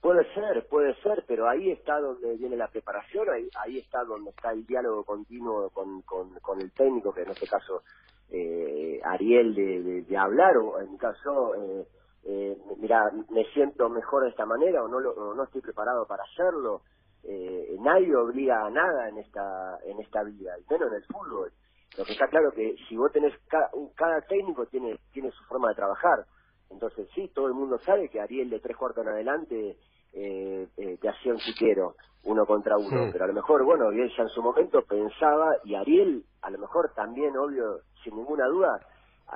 Puede 0.00 0.24
ser, 0.34 0.66
puede 0.68 0.94
ser, 1.02 1.24
pero 1.28 1.48
ahí 1.48 1.70
está 1.70 1.98
donde 2.00 2.36
viene 2.36 2.56
la 2.56 2.68
preparación, 2.68 3.26
ahí, 3.30 3.48
ahí 3.64 3.78
está 3.78 4.02
donde 4.04 4.30
está 4.30 4.50
el 4.50 4.66
diálogo 4.66 5.04
continuo 5.04 5.70
con, 5.70 6.02
con, 6.02 6.34
con 6.40 6.60
el 6.60 6.72
técnico, 6.72 7.14
que 7.14 7.22
en 7.22 7.30
este 7.30 7.46
caso 7.46 7.82
eh, 8.30 9.00
Ariel 9.04 9.54
de, 9.54 10.16
hablar, 10.16 10.56
o 10.56 10.80
en 10.80 10.92
mi 10.92 10.98
caso, 10.98 11.54
eh, 11.54 11.86
eh, 12.24 12.58
mira, 12.78 13.10
me 13.30 13.44
siento 13.52 13.88
mejor 13.88 14.24
de 14.24 14.30
esta 14.30 14.46
manera 14.46 14.82
o 14.82 14.88
no, 14.88 15.00
lo, 15.00 15.12
o 15.12 15.34
no 15.34 15.44
estoy 15.44 15.60
preparado 15.60 16.06
para 16.06 16.24
hacerlo. 16.24 16.82
Eh, 17.22 17.76
nadie 17.80 18.14
obliga 18.14 18.66
a 18.66 18.70
nada 18.70 19.08
en 19.08 19.18
esta, 19.18 19.78
en 19.84 19.98
esta 20.00 20.22
vida, 20.22 20.58
y 20.58 20.72
menos 20.72 20.88
en 20.90 20.96
el 20.96 21.04
fútbol. 21.04 21.52
Lo 21.96 22.04
que 22.04 22.12
está 22.12 22.28
claro 22.28 22.50
que 22.52 22.76
si 22.88 22.96
vos 22.96 23.12
tenés, 23.12 23.32
cada, 23.48 23.70
cada 23.94 24.20
técnico 24.22 24.66
tiene, 24.66 24.98
tiene 25.12 25.30
su 25.30 25.44
forma 25.44 25.68
de 25.68 25.76
trabajar. 25.76 26.26
Entonces 26.70 27.08
sí, 27.14 27.30
todo 27.34 27.46
el 27.46 27.54
mundo 27.54 27.78
sabe 27.78 28.08
que 28.08 28.20
Ariel 28.20 28.50
de 28.50 28.60
tres 28.60 28.76
cuartos 28.76 29.04
en 29.04 29.12
adelante 29.12 29.76
eh, 30.14 30.68
eh, 30.76 30.98
hacía 31.08 31.32
un 31.32 31.38
chiquero. 31.38 31.96
uno 32.24 32.46
contra 32.46 32.78
uno, 32.78 33.10
pero 33.12 33.24
a 33.24 33.26
lo 33.28 33.34
mejor, 33.34 33.64
bueno, 33.64 33.90
Bielsa 33.90 34.22
en 34.22 34.28
su 34.28 34.42
momento 34.42 34.80
pensaba, 34.82 35.56
y 35.62 35.74
Ariel 35.74 36.24
a 36.40 36.50
lo 36.50 36.58
mejor 36.58 36.92
también, 36.94 37.36
obvio, 37.36 37.80
sin 38.02 38.16
ninguna 38.16 38.46
duda, 38.46 38.80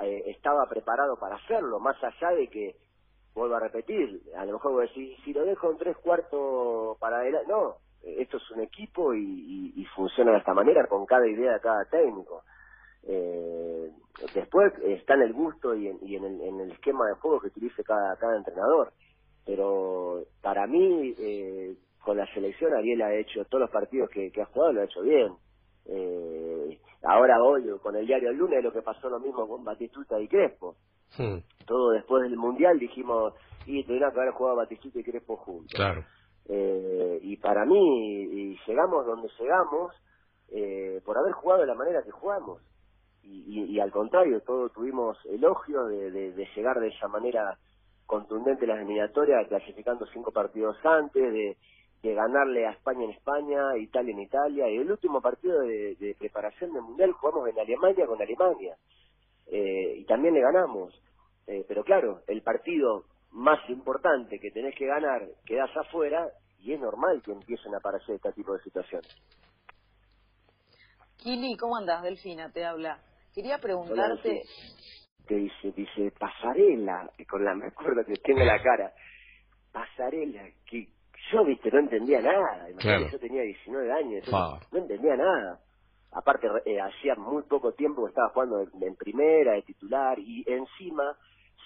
eh, 0.02 0.22
estaba 0.26 0.64
preparado 0.66 1.16
para 1.18 1.36
hacerlo, 1.36 1.80
más 1.80 2.02
allá 2.02 2.30
de 2.30 2.48
que, 2.48 2.76
vuelvo 3.34 3.56
a 3.56 3.60
repetir, 3.60 4.22
a 4.36 4.46
lo 4.46 4.54
mejor 4.54 4.72
voy 4.72 4.84
a 4.84 4.88
decir, 4.88 5.16
si 5.22 5.34
lo 5.34 5.44
dejo 5.44 5.70
en 5.70 5.76
tres 5.76 5.98
cuartos 5.98 6.96
para 6.98 7.18
adelante, 7.18 7.46
no, 7.48 7.76
esto 8.02 8.38
es 8.38 8.50
un 8.52 8.60
equipo 8.60 9.14
y, 9.14 9.84
funciona 9.94 10.32
de 10.32 10.38
esta 10.38 10.54
manera 10.54 10.86
con 10.86 11.04
cada 11.06 11.26
idea 11.26 11.54
de 11.54 11.60
cada 11.60 11.84
técnico. 11.86 12.44
Eh, 13.02 13.90
después 14.34 14.72
está 14.82 15.14
en 15.14 15.22
el 15.22 15.32
gusto 15.32 15.74
y 15.74 15.88
en, 15.88 16.24
el, 16.24 16.70
esquema 16.70 17.06
de 17.06 17.14
juego 17.14 17.40
que 17.40 17.48
utilice 17.48 17.82
cada, 17.82 18.16
cada 18.16 18.36
entrenador. 18.36 18.92
Pero 19.48 20.24
para 20.42 20.66
mí, 20.66 21.14
eh, 21.18 21.74
con 22.04 22.18
la 22.18 22.26
selección, 22.34 22.74
Ariel 22.74 23.00
ha 23.00 23.14
hecho 23.14 23.46
todos 23.46 23.62
los 23.62 23.70
partidos 23.70 24.10
que, 24.10 24.30
ha 24.38 24.44
jugado, 24.44 24.74
lo 24.74 24.80
ha 24.82 24.84
hecho 24.84 25.00
bien. 25.00 25.32
Eh, 25.86 26.78
ahora 27.02 27.42
hoy, 27.42 27.64
con 27.82 27.96
el 27.96 28.06
diario 28.06 28.28
el 28.28 28.36
lunes, 28.36 28.62
lo 28.62 28.74
que 28.74 28.82
pasó 28.82 29.08
lo 29.08 29.18
mismo 29.18 29.48
con 29.48 29.64
Batistuta 29.64 30.20
y 30.20 30.28
Crespo. 30.28 30.76
Todo 31.66 31.92
después 31.92 32.24
del 32.24 32.36
Mundial 32.36 32.78
dijimos, 32.78 33.32
y 33.64 33.82
tendrían 33.84 34.12
que 34.12 34.20
haber 34.20 34.34
jugado 34.34 34.56
Batistuta 34.58 34.98
y 34.98 35.04
Crespo 35.04 35.36
juntos. 35.36 35.72
Claro. 35.74 36.04
Eh, 36.46 37.18
y 37.22 37.38
para 37.38 37.64
mí, 37.64 38.24
y 38.24 38.58
llegamos 38.66 39.06
donde 39.06 39.30
llegamos, 39.40 39.94
eh, 40.50 41.00
por 41.06 41.16
haber 41.16 41.32
jugado 41.32 41.62
de 41.62 41.68
la 41.68 41.74
manera 41.74 42.02
que 42.02 42.10
jugamos. 42.10 42.60
Y, 43.22 43.64
y, 43.64 43.80
al 43.80 43.90
contrario, 43.90 44.42
todos 44.42 44.72
tuvimos 44.74 45.16
elogio 45.24 45.86
de, 45.86 46.10
de, 46.10 46.48
llegar 46.54 46.80
de 46.80 46.88
esa 46.88 47.08
manera 47.08 47.58
contundente 48.08 48.66
las 48.66 48.78
eliminatorias, 48.78 49.46
clasificando 49.48 50.06
cinco 50.06 50.32
partidos 50.32 50.76
antes, 50.82 51.22
de, 51.22 51.56
de 52.02 52.14
ganarle 52.14 52.66
a 52.66 52.70
España 52.70 53.04
en 53.04 53.10
España, 53.10 53.76
Italia 53.76 54.12
en 54.12 54.20
Italia, 54.20 54.70
y 54.70 54.78
el 54.78 54.90
último 54.90 55.20
partido 55.20 55.60
de, 55.60 56.16
preparación 56.18 56.72
del 56.72 56.82
Mundial 56.82 57.12
jugamos 57.12 57.46
en 57.50 57.60
Alemania 57.60 58.06
con 58.06 58.20
Alemania, 58.20 58.76
eh, 59.46 59.96
y 59.98 60.04
también 60.06 60.32
le 60.32 60.40
ganamos. 60.40 60.94
Eh, 61.46 61.66
pero 61.68 61.84
claro, 61.84 62.22
el 62.26 62.40
partido 62.40 63.04
más 63.30 63.58
importante 63.68 64.40
que 64.40 64.50
tenés 64.52 64.74
que 64.74 64.86
ganar 64.86 65.28
quedás 65.44 65.70
afuera, 65.76 66.28
y 66.60 66.72
es 66.72 66.80
normal 66.80 67.22
que 67.22 67.32
empiecen 67.32 67.74
a 67.74 67.78
aparecer 67.78 68.14
este 68.14 68.32
tipo 68.32 68.54
de 68.54 68.62
situaciones. 68.62 69.14
Kili, 71.18 71.58
¿cómo 71.58 71.76
andás? 71.76 72.02
Delfina 72.02 72.50
te 72.50 72.64
habla. 72.64 73.02
Quería 73.34 73.58
preguntarte... 73.58 74.44
te 75.28 75.34
dice, 75.34 75.72
dice, 75.76 76.10
pasarela, 76.18 77.08
con 77.28 77.44
la, 77.44 77.54
me 77.54 77.66
acuerdo 77.66 78.02
que 78.04 78.14
tiene 78.14 78.46
la 78.46 78.60
cara, 78.60 78.92
pasarela, 79.70 80.42
que 80.66 80.88
yo, 81.30 81.44
viste, 81.44 81.70
no 81.70 81.80
entendía 81.80 82.20
nada. 82.20 82.68
Yo 83.10 83.18
tenía 83.18 83.42
19 83.42 83.92
años, 83.92 84.24
no 84.72 84.78
entendía 84.78 85.16
nada. 85.16 85.60
Aparte, 86.12 86.48
eh, 86.64 86.80
hacía 86.80 87.14
muy 87.16 87.42
poco 87.42 87.72
tiempo 87.72 88.04
que 88.04 88.08
estaba 88.08 88.30
jugando 88.30 88.62
en, 88.80 88.96
primera, 88.96 89.52
de 89.52 89.62
titular, 89.62 90.18
y 90.18 90.42
encima 90.46 91.14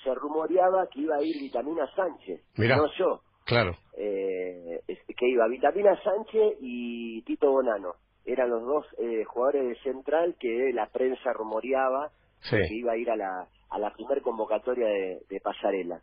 se 0.02 0.12
rumoreaba 0.14 0.88
que 0.88 1.02
iba 1.02 1.16
a 1.16 1.22
ir 1.22 1.40
Vitamina 1.40 1.86
Sánchez, 1.94 2.40
no 2.56 2.86
yo. 2.98 3.22
Claro. 3.44 3.76
Eh, 3.96 4.80
que 5.16 5.28
iba 5.28 5.46
Vitamina 5.46 5.96
Sánchez 6.02 6.56
y 6.60 7.22
Tito 7.22 7.50
Bonano. 7.50 7.94
Eran 8.24 8.50
los 8.50 8.62
dos 8.62 8.86
eh, 8.98 9.24
jugadores 9.24 9.68
de 9.68 9.82
central 9.82 10.36
que 10.38 10.72
la 10.72 10.86
prensa 10.86 11.32
rumoreaba 11.32 12.10
que 12.50 12.74
iba 12.74 12.92
a 12.92 12.96
ir 12.96 13.10
a 13.10 13.16
la, 13.16 13.48
a 13.70 13.78
la 13.78 13.92
primer 13.92 14.22
convocatoria 14.22 14.86
de, 14.86 15.40
Pasarela. 15.40 16.00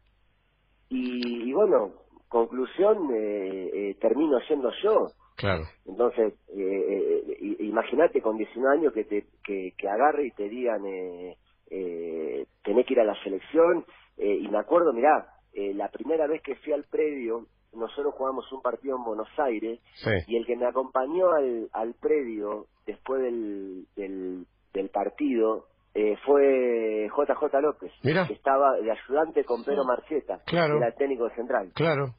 y, 0.90 1.52
bueno, 1.54 1.94
conclusión 2.30 3.10
eh, 3.14 3.70
eh, 3.74 3.96
termino 4.00 4.40
siendo 4.42 4.72
yo. 4.84 5.08
Claro. 5.36 5.64
Entonces, 5.86 6.34
eh, 6.56 7.24
eh 7.28 7.56
imagínate 7.60 8.22
con 8.22 8.38
19 8.38 8.78
años 8.78 8.94
que 8.94 9.04
te 9.04 9.26
que, 9.44 9.74
que 9.78 9.90
agarre 9.90 10.28
y 10.28 10.32
te 10.32 10.48
digan, 10.48 10.86
eh, 10.86 11.38
eh, 11.72 12.46
tenés 12.64 12.86
que 12.86 12.94
ir 12.94 13.00
a 13.00 13.06
la 13.06 13.22
selección. 13.24 13.86
y 14.18 14.48
me 14.50 14.60
acuerdo, 14.60 14.92
mirá, 14.94 15.28
la 15.54 15.90
primera 15.90 16.28
vez 16.28 16.42
que 16.42 16.56
fui 16.56 16.74
al 16.74 16.84
predio, 16.84 17.48
nosotros 17.74 18.14
jugamos 18.16 18.52
un 18.52 18.62
partido 18.62 18.98
en 18.98 19.04
Buenos 19.04 19.30
Aires 19.38 19.80
y 20.28 20.36
el 20.36 20.46
que 20.46 20.58
me 20.58 20.66
acompañó 20.66 21.32
al, 21.32 21.70
al 21.72 21.94
predio 21.94 22.68
después 22.86 23.22
del, 23.22 23.86
del, 23.96 24.46
del 24.74 24.90
partido 24.90 25.69
eh, 25.94 26.16
fue 26.26 27.08
JJ 27.08 27.62
López, 27.62 27.92
que 28.02 28.34
estaba 28.34 28.78
de 28.78 28.92
ayudante 28.92 29.44
con 29.44 29.64
Pedro 29.64 29.84
Marcheta, 29.86 30.40
claro. 30.46 30.78
era 30.78 30.92
técnico 30.92 31.30
central. 31.32 31.72
Claro. 31.74 32.14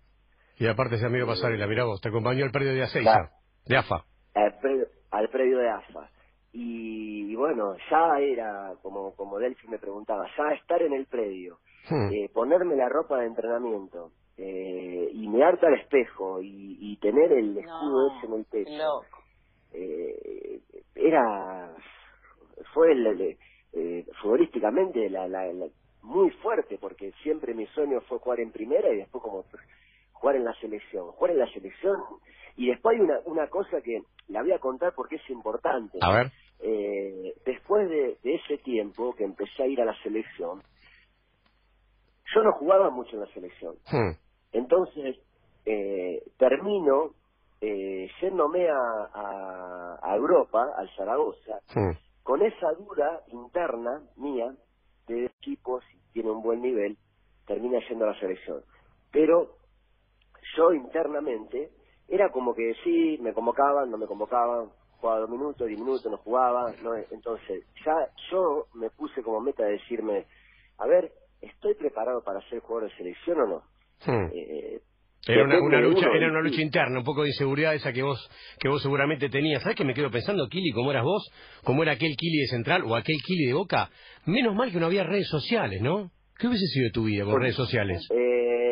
Y 0.59 0.67
aparte 0.67 0.97
ese 0.97 1.07
amigo 1.07 1.27
Pasarela, 1.27 1.67
mirá 1.67 1.85
vos, 1.85 2.01
te 2.01 2.09
acompañó 2.09 2.45
al 2.45 2.51
predio 2.51 2.75
de 2.75 2.83
Aceiza, 2.83 3.31
de 3.67 3.77
AFA. 3.77 4.05
Al 4.35 5.29
predio, 5.29 5.59
de 5.59 5.71
AFA. 5.71 6.11
Y, 6.53 7.35
bueno, 7.37 7.77
ya 7.91 8.19
era, 8.19 8.75
como, 8.83 9.15
como 9.15 9.39
Delphi 9.39 9.69
me 9.69 9.79
preguntaba, 9.79 10.27
ya 10.37 10.55
estar 10.55 10.83
en 10.83 10.93
el 10.93 11.07
predio, 11.07 11.59
hmm. 11.89 12.13
eh, 12.13 12.31
ponerme 12.35 12.77
la 12.77 12.89
ropa 12.89 13.19
de 13.19 13.27
entrenamiento, 13.27 14.11
eh, 14.37 15.11
y 15.13 15.29
mirarte 15.29 15.67
al 15.67 15.75
espejo 15.75 16.41
y, 16.43 16.97
tener 17.01 17.33
el 17.33 17.57
escudo 17.57 18.17
ese 18.17 18.27
en 18.27 18.33
el 18.35 18.45
pecho. 18.45 19.03
Eh, 19.73 20.61
era, 20.95 21.75
fue 22.75 22.93
el, 22.93 23.37
eh, 23.73 24.05
futbolísticamente 24.21 25.09
la, 25.11 25.29
la, 25.29 25.47
muy 26.03 26.31
fuerte, 26.43 26.79
porque 26.79 27.13
siempre 27.23 27.55
mi 27.55 27.67
sueño 27.69 28.01
fue 28.03 28.19
jugar 28.19 28.41
en 28.41 28.53
primera 28.53 28.93
y 28.93 28.97
después 28.97 29.23
como 29.23 29.45
jugar 30.13 30.37
en 30.37 30.45
la 30.45 30.55
selección. 30.55 31.11
Jugar 31.13 31.33
en 31.33 31.39
la 31.39 31.53
selección 31.53 31.97
y 32.57 32.69
después 32.69 32.97
hay 32.97 33.05
una, 33.05 33.21
una 33.27 33.47
cosa 33.49 33.81
que 33.81 34.03
la 34.29 34.43
voy 34.43 34.53
a 34.53 34.59
contar 34.59 34.95
porque 34.95 35.17
es 35.17 35.31
importante. 35.31 35.99
A 36.01 36.13
ver. 36.13 36.33
Eh, 36.61 37.35
después 37.45 37.89
de, 37.89 38.19
ese 38.23 38.59
tiempo 38.59 39.15
que 39.15 39.25
empecé 39.25 39.63
a 39.63 39.67
ir 39.67 39.81
a 39.81 39.85
la 39.85 39.95
selección, 40.03 40.63
yo 42.35 42.43
no 42.43 42.53
jugaba 42.53 42.91
mucho 42.91 43.13
en 43.15 43.21
la 43.21 43.33
selección. 43.33 43.77
Hmm. 43.91 44.13
Entonces, 44.53 45.17
eh, 45.65 46.23
termino 46.39 47.15
eh, 47.61 48.11
yéndome 48.21 48.69
a, 48.69 49.99
a, 50.03 50.17
Europa, 50.17 50.75
al 50.77 50.91
Zaragoza, 50.97 51.61
hmm 51.75 52.10
con 52.23 52.43
esa 52.43 52.73
duda 52.73 53.23
interna 53.29 54.03
mía 54.17 54.55
de 55.07 55.27
equipo, 55.27 55.81
si 55.81 55.99
tiene 56.13 56.31
un 56.31 56.43
buen 56.43 56.61
nivel, 56.63 56.97
termina 57.47 57.79
yendo 57.89 58.05
a 58.05 58.13
la 58.13 58.21
selección. 58.21 58.63
Pero 59.11 59.57
yo 60.57 60.73
internamente 60.73 61.71
era 62.09 62.31
como 62.31 62.55
que 62.55 62.75
sí, 62.85 63.19
me 63.21 63.33
convocaban, 63.33 63.91
no 63.91 63.99
me 63.99 64.07
convocaban, 64.07 64.71
jugaba 65.01 65.21
dos 65.21 65.31
minutos, 65.31 65.67
diez 65.67 65.79
minutos, 65.79 66.11
no 66.11 66.19
jugaba, 66.19 66.73
no, 66.83 66.95
entonces 67.11 67.65
ya 67.85 67.95
yo 68.31 68.67
me 68.75 68.91
puse 68.91 69.23
como 69.23 69.41
meta 69.41 69.65
de 69.65 69.73
decirme, 69.73 70.27
a 70.79 70.87
ver, 70.87 71.13
¿estoy 71.41 71.75
preparado 71.75 72.23
para 72.23 72.41
ser 72.49 72.61
jugador 72.61 72.91
de 72.91 72.97
selección 72.97 73.41
o 73.41 73.47
no? 73.47 73.63
Hmm. 74.07 74.29
Eh, 74.33 74.81
era 75.27 75.45
una, 75.45 75.81
lucha, 75.81 76.07
era 76.15 76.29
una 76.29 76.41
lucha 76.41 76.63
interna, 76.63 76.99
un 76.99 77.05
poco 77.05 77.23
de 77.23 77.29
inseguridad 77.29 77.75
esa 77.75 77.93
que 77.93 78.03
vos, 78.03 78.31
que 78.59 78.69
vos 78.69 78.83
seguramente 78.83 79.29
tenías. 79.29 79.63
¿Sabes 79.63 79.77
qué 79.77 79.85
me 79.85 79.93
quedo 79.93 80.11
pensando, 80.11 80.49
Kili, 80.49 80.73
cómo 80.73 80.91
eras 80.91 81.05
vos? 81.05 81.31
¿Cómo 81.63 81.83
era 81.83 81.93
aquel 81.93 82.17
Kili 82.17 82.39
de 82.39 82.47
Central 82.47 82.85
o 82.87 82.97
aquel 82.97 83.19
Kili 83.23 83.45
de 83.47 83.53
Boca? 83.53 83.91
Menos 84.25 84.55
mal 84.55 84.73
que 84.73 84.81
no 84.81 84.87
había 84.87 85.05
redes 85.05 85.29
sociales, 85.29 85.83
¿no? 85.83 86.11
¿Qué 86.39 86.47
hubiese 86.47 86.65
sido 86.69 86.87
de 86.87 86.93
tu 86.93 87.05
vida 87.05 87.25
con 87.25 87.41
redes 87.41 87.57
sociales? 87.57 88.09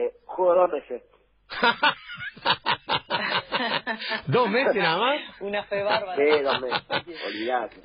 Eh, 0.00 0.12
juego 0.24 0.54
dos 0.54 0.70
meses. 0.70 1.02
¿Dos 4.28 4.48
meses 4.48 4.76
nada 4.76 4.98
más? 4.98 5.20
Una 5.40 5.64
fe 5.64 5.82
bárbara. 5.82 6.16
Sí, 6.16 6.22
dos 6.42 6.60
meses. 6.60 6.84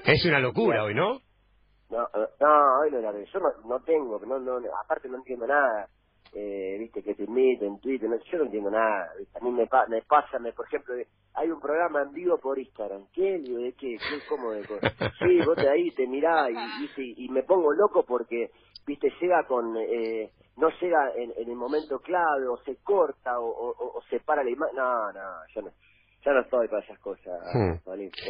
Es 0.06 0.24
una 0.26 0.38
locura 0.40 0.84
hoy, 0.84 0.94
¿no? 0.94 1.22
No, 1.90 2.08
no, 2.40 2.80
hoy 2.82 2.92
no 2.92 3.00
la 3.00 3.12
Yo 3.12 3.40
no, 3.40 3.52
no 3.68 3.80
tengo, 3.82 4.22
no, 4.26 4.40
no, 4.40 4.60
aparte 4.84 5.10
no 5.10 5.18
entiendo 5.18 5.48
nada 5.48 5.90
eh, 6.36 6.78
viste 6.80 7.04
que 7.04 7.14
te 7.14 7.24
en 7.24 7.80
Twitter, 7.80 8.10
no, 8.10 8.18
yo 8.18 8.38
no 8.40 8.46
entiendo 8.46 8.72
nada, 8.72 9.12
a 9.36 9.44
mí 9.44 9.52
me, 9.52 9.68
me 9.90 10.02
pasa, 10.02 10.40
me, 10.40 10.52
por 10.52 10.66
ejemplo, 10.66 10.96
hay 11.36 11.50
un 11.50 11.60
programa 11.60 12.02
en 12.02 12.12
vivo 12.12 12.38
por 12.38 12.58
Instagram, 12.58 13.06
¿qué? 13.14 13.40
¿De 13.40 13.74
qué? 13.74 13.98
¿Qué? 13.98 14.20
¿Cómo 14.28 14.52
de 14.52 14.64
Sí, 15.20 15.40
vos 15.46 15.56
te 15.56 15.70
ahí 15.70 15.92
te 15.92 16.08
mirás 16.08 16.50
y, 16.98 17.26
y, 17.26 17.30
me 17.30 17.44
pongo 17.44 17.72
loco 17.74 18.04
porque, 18.04 18.52
viste, 18.86 19.12
llega 19.22 19.46
con, 19.46 19.78
eh, 19.78 20.32
no 20.58 20.70
llega 20.82 21.12
en, 21.16 21.34
en, 21.38 21.50
el 21.50 21.56
momento 21.56 22.00
clave, 22.00 22.48
o 22.48 22.58
se 22.64 22.78
corta, 22.78 23.40
o, 23.40 23.46
o, 23.48 23.98
o 23.98 24.02
se 24.10 24.20
para 24.20 24.44
la 24.44 24.50
imagen, 24.50 24.76
no, 24.76 25.12
no, 25.12 25.48
yo 25.54 25.62
no 25.62 25.72
ya 26.26 26.32
no 26.32 26.42
estoy 26.42 26.68
para 26.68 26.84
esas 26.84 27.00
cosas. 27.00 27.34
Hmm. 27.54 27.74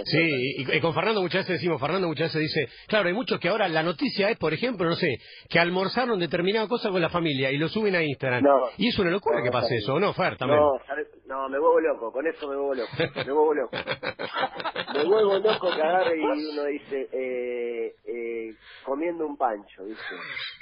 Sí, 0.05 0.55
y, 0.57 0.79
con 0.81 0.93
Fernando 0.93 1.21
muchas 1.21 1.41
veces 1.41 1.59
decimos, 1.59 1.79
Fernando 1.79 2.07
muchas 2.07 2.33
veces 2.33 2.41
dice, 2.41 2.71
claro, 2.87 3.07
hay 3.07 3.13
muchos 3.13 3.39
que 3.39 3.49
ahora 3.49 3.67
la 3.67 3.83
noticia 3.83 4.29
es, 4.29 4.37
por 4.37 4.53
ejemplo, 4.53 4.87
no 4.87 4.95
sé, 4.95 5.17
que 5.49 5.59
almorzaron 5.59 6.19
determinada 6.19 6.67
cosa 6.67 6.89
con 6.89 7.01
la 7.01 7.09
familia 7.09 7.51
y 7.51 7.57
lo 7.57 7.69
suben 7.69 7.95
a 7.95 8.03
Instagram. 8.03 8.43
y 8.77 8.87
es 8.89 8.99
una 8.99 9.11
locura 9.11 9.41
que 9.43 9.51
pase 9.51 9.75
eso, 9.75 9.99
¿no, 9.99 10.13
Fer? 10.13 10.37
También. 10.37 10.59
No, 10.59 10.79
no, 11.25 11.49
me 11.49 11.59
vuelvo 11.59 11.79
loco, 11.79 12.11
con 12.11 12.25
eso 12.27 12.47
me 12.47 12.55
vuelvo 12.55 12.73
loco, 12.73 12.91
me 12.97 13.31
vuelvo 13.31 13.53
loco. 13.53 13.77
me 14.93 15.05
vuelvo 15.05 15.39
loco 15.39 15.75
que 15.75 15.81
agarre 15.81 16.17
y 16.17 16.21
uno 16.21 16.65
dice, 16.65 17.09
eh, 17.11 17.95
eh, 18.05 18.53
comiendo 18.83 19.25
un 19.25 19.37
pancho, 19.37 19.83
dice. 19.85 20.01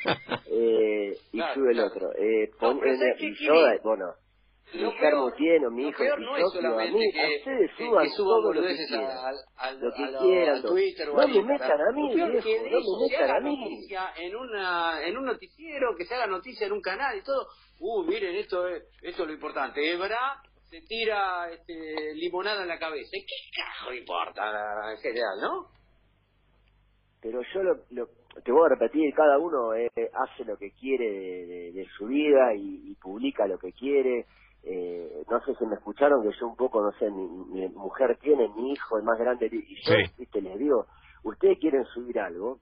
Eh, 0.53 1.13
y 1.31 1.41
sube 1.53 1.71
el 1.71 1.79
otro. 1.79 2.11
Eh, 2.17 2.51
y 3.19 3.45
yo, 3.45 3.53
bueno 3.83 4.15
mi 4.73 4.91
germo 4.97 5.31
tiene, 5.33 5.69
mi 5.69 5.87
hijo 5.89 5.97
peor 5.97 6.19
no 6.21 6.37
es 6.37 6.43
solamente 6.53 6.97
mí, 6.97 7.11
que, 7.11 7.35
ustedes 7.37 7.71
suban, 7.77 8.03
que 8.03 8.09
suban 8.11 8.41
todo 8.41 8.53
lo 8.53 8.61
que 8.61 8.75
quieran. 8.75 9.17
al, 9.17 9.35
al, 9.57 9.79
lo 9.81 9.93
que 9.93 10.03
a 10.03 10.11
lo- 10.11 10.19
quieran, 10.19 10.55
al 10.55 10.61
Twitter 10.63 11.09
o 11.09 11.13
no 11.17 11.27
me 11.27 11.43
metan 11.43 11.81
a 11.81 11.91
mí, 11.93 12.07
Lo 12.09 12.13
peor 12.15 12.31
viejo, 12.31 12.43
que 12.45 12.69
no 12.69 12.99
me 12.99 13.07
metan 13.09 13.29
a 13.35 13.39
mí. 13.41 13.59
noticia 13.59 14.13
en 14.17 14.35
una 14.35 15.03
en 15.05 15.17
un 15.17 15.25
noticiero, 15.25 15.95
que 15.97 16.05
se 16.05 16.15
haga 16.15 16.27
noticia 16.27 16.67
en 16.67 16.73
un 16.73 16.81
canal 16.81 17.17
y 17.17 17.23
todo. 17.23 17.47
Uh, 17.79 18.03
miren, 18.03 18.35
esto 18.35 18.67
es, 18.67 18.83
esto 19.01 19.23
es 19.23 19.27
lo 19.27 19.33
importante. 19.33 19.91
Ebra 19.91 20.41
se 20.69 20.81
tira 20.81 21.49
este, 21.51 22.13
limonada 22.15 22.61
en 22.61 22.67
la 22.69 22.79
cabeza. 22.79 23.09
¿Qué 23.11 23.25
carajo 23.55 23.93
importa 23.93 24.91
en 24.93 24.97
general, 24.99 25.39
no? 25.41 25.67
pero 27.21 27.41
yo 27.53 27.61
lo, 27.63 27.75
lo- 27.91 28.09
te 28.43 28.51
voy 28.51 28.65
a 28.65 28.69
repetir, 28.69 29.13
cada 29.13 29.37
uno 29.37 29.75
eh, 29.75 29.89
hace 29.95 30.43
lo 30.45 30.57
que 30.57 30.71
quiere 30.71 31.05
de, 31.11 31.45
de- 31.45 31.71
de 31.73 31.87
su 31.97 32.07
vida 32.07 32.53
y, 32.55 32.91
y 32.91 32.95
publica 32.95 33.45
lo 33.45 33.59
que 33.59 33.71
quiere. 33.73 34.25
Eh, 34.63 35.23
no 35.29 35.41
sé 35.45 35.55
si 35.55 35.65
me 35.65 35.75
escucharon 35.75 36.23
que 36.23 36.35
yo 36.39 36.47
un 36.47 36.55
poco, 36.57 36.81
no 36.81 36.91
sé, 36.93 37.09
mi, 37.11 37.27
mi 37.27 37.69
mujer 37.69 38.17
tiene, 38.21 38.49
mi 38.49 38.73
hijo, 38.73 38.97
el 38.97 39.03
más 39.03 39.19
grande, 39.19 39.49
y 39.51 39.75
yo, 39.87 39.93
Sí. 39.95 40.13
viste, 40.17 40.41
les 40.41 40.57
digo, 40.59 40.87
ustedes 41.23 41.59
quieren 41.59 41.85
subir 41.85 42.19
algo, 42.19 42.59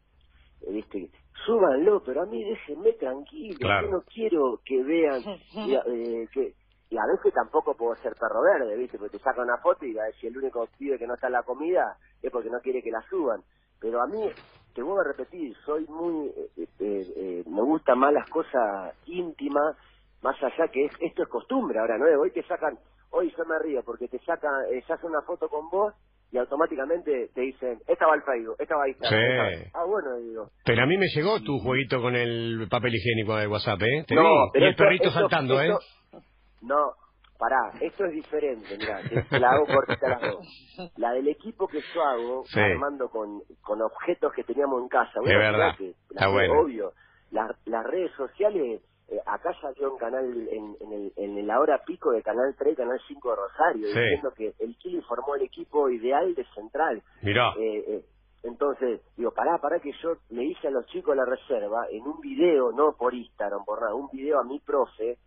eh, 0.62 0.72
viste, 0.72 1.12
súbanlo, 1.46 2.04
pero 2.04 2.24
a 2.24 2.26
mí 2.28 2.44
déjenme 2.44 2.94
tranquilo, 2.94 3.68
Claro. 3.68 3.88
yo 3.88 3.94
no 3.94 4.04
quiero 4.04 4.62
que 4.66 4.84
vean, 4.84 5.26
y, 5.64 5.74
eh, 5.76 6.30
que, 6.34 6.56
y 6.90 6.98
a 6.98 7.06
veces 7.08 7.34
tampoco 7.34 7.76
puedo 7.76 7.96
ser 8.02 8.16
perro 8.18 8.42
verde, 8.44 8.78
viste, 8.78 8.98
porque 9.00 9.18
te 9.18 9.24
saca 9.24 9.42
una 9.42 9.58
foto 9.60 9.86
y 9.86 9.94
va 9.94 10.04
a 10.04 10.08
decir 10.08 10.30
el 10.32 10.38
único 10.40 10.68
pibe 10.78 11.00
que 11.00 11.08
no 11.08 11.16
está 11.16 11.28
en 11.28 11.34
la 11.34 11.44
comida 11.44 11.98
es 12.22 12.32
porque 12.32 12.50
no 12.50 12.62
quiere 12.62 12.84
que 12.84 12.92
la 12.92 13.02
suban, 13.10 13.44
pero 13.80 14.02
a 14.02 14.08
mí, 14.08 14.32
te 14.74 14.84
voy 14.84 15.00
a 15.00 15.04
repetir, 15.08 15.56
soy 15.66 15.86
muy, 15.88 16.28
eh, 16.30 16.52
eh, 16.58 16.68
eh, 16.80 17.44
me 17.48 17.62
gustan 17.64 18.00
más 18.00 18.14
las 18.14 18.28
cosas 18.30 18.96
íntimas, 19.06 19.78
más 20.22 20.36
allá 20.44 20.68
que 20.70 20.86
es, 20.86 20.92
esto 21.00 21.24
es 21.24 21.30
costumbre 21.30 21.80
ahora, 21.80 21.98
¿no? 21.98 22.06
Hoy 22.22 22.32
te 22.32 22.44
sacan, 22.44 22.78
hoy 23.12 23.34
yo 23.38 23.46
me 23.46 23.60
río 23.60 23.84
porque 23.84 24.08
te 24.08 24.20
sacan, 24.20 24.52
eh, 24.72 24.82
se 24.86 24.94
hace 24.94 25.06
una 25.06 25.22
foto 25.22 25.48
con 25.50 25.70
vos 25.70 25.94
y 26.32 26.38
automáticamente 26.38 27.30
te 27.34 27.42
dicen, 27.42 27.80
esta 27.88 28.06
va 28.06 28.14
al 28.14 28.24
Facebook, 28.24 28.56
esta 28.60 28.76
va 28.76 28.84
a 28.84 28.88
Instagram. 28.90 29.20
Sí. 29.20 29.56
esta 29.64 29.80
va- 29.80 29.84
Ah, 29.84 29.86
bueno, 29.88 30.16
digo. 30.18 30.50
Pero 30.66 30.84
a 30.84 30.86
mí 30.86 30.98
me 30.98 31.08
llegó 31.08 31.42
tu 31.42 31.58
jueguito 31.60 32.02
con 32.02 32.16
el 32.16 32.68
papel 32.70 32.94
higiénico 32.96 33.36
de 33.36 33.48
WhatsApp, 33.48 33.82
¿eh? 33.82 34.04
Te 34.08 34.16
no, 34.16 34.22
vi. 34.24 34.28
pero 34.54 34.66
y 34.66 34.68
el 34.68 34.72
esto- 34.74 34.84
perrito 34.84 35.08
esto- 35.08 35.20
saltando, 35.20 35.60
esto- 35.62 35.80
¿eh? 35.80 36.20
No, 36.62 36.92
pará, 37.40 37.72
esto 37.80 38.06
es 38.06 38.12
diferente, 38.12 38.78
mira, 38.78 39.00
te, 39.30 39.40
la 39.40 39.52
hago 39.52 39.66
cortita 39.66 40.10
las 40.10 40.22
dos. 40.34 40.92
La 40.98 41.12
del 41.14 41.30
equipo 41.30 41.68
que 41.68 41.80
yo 41.96 42.04
hago, 42.04 42.44
Sí. 42.48 42.60
armando 42.60 43.10
con, 43.10 43.42
con 43.62 43.82
objetos 43.82 44.34
que 44.34 44.44
teníamos 44.44 44.82
en 44.84 44.90
casa. 44.90 45.12
Es 45.16 45.22
Bueno, 45.22 45.40
verdad, 45.40 45.76
está 45.80 46.26
la- 46.26 46.28
bueno. 46.28 46.60
Obvio, 46.62 46.92
las, 47.32 47.52
las 47.66 47.86
redes 47.86 48.12
sociales, 48.18 48.82
eh, 49.12 49.20
acá 49.26 49.54
salió 49.62 49.92
en 49.92 49.98
canal, 49.98 50.26
en, 50.50 50.78
en, 50.80 50.94
el, 50.94 51.14
en 51.16 51.48
la 51.48 51.60
hora 51.60 51.84
pico 51.86 52.12
de 52.12 52.22
Canal 52.24 52.56
3, 52.58 52.78
Canal 52.78 53.00
5 53.08 53.30
de 53.30 53.36
Rosario, 53.36 53.88
Sí. 53.88 54.00
diciendo 54.00 54.32
que 54.36 54.54
el 54.60 54.78
Kili 54.78 55.02
formó 55.02 55.36
el 55.36 55.44
equipo 55.44 55.90
ideal 55.90 56.34
de 56.36 56.46
Central. 56.56 57.02
Mirá. 57.22 57.54
Eh, 57.58 57.84
eh, 57.88 58.06
entonces, 58.44 59.02
digo, 59.18 59.32
pará, 59.32 59.58
pará 59.58 59.80
que 59.80 59.92
yo 60.02 60.14
le 60.30 60.44
hice 60.46 60.68
a 60.68 60.72
los 60.72 60.86
chicos 60.88 61.16
la 61.16 61.26
reserva 61.26 61.88
en 61.90 62.04
un 62.08 62.20
video, 62.22 62.72
no 62.72 62.94
por 62.98 63.14
Instagram, 63.14 63.66
por 63.66 63.82
nada, 63.82 63.94
un 63.96 64.10
video 64.12 64.40
a 64.40 64.44
mi 64.44 64.60
profe 64.60 65.18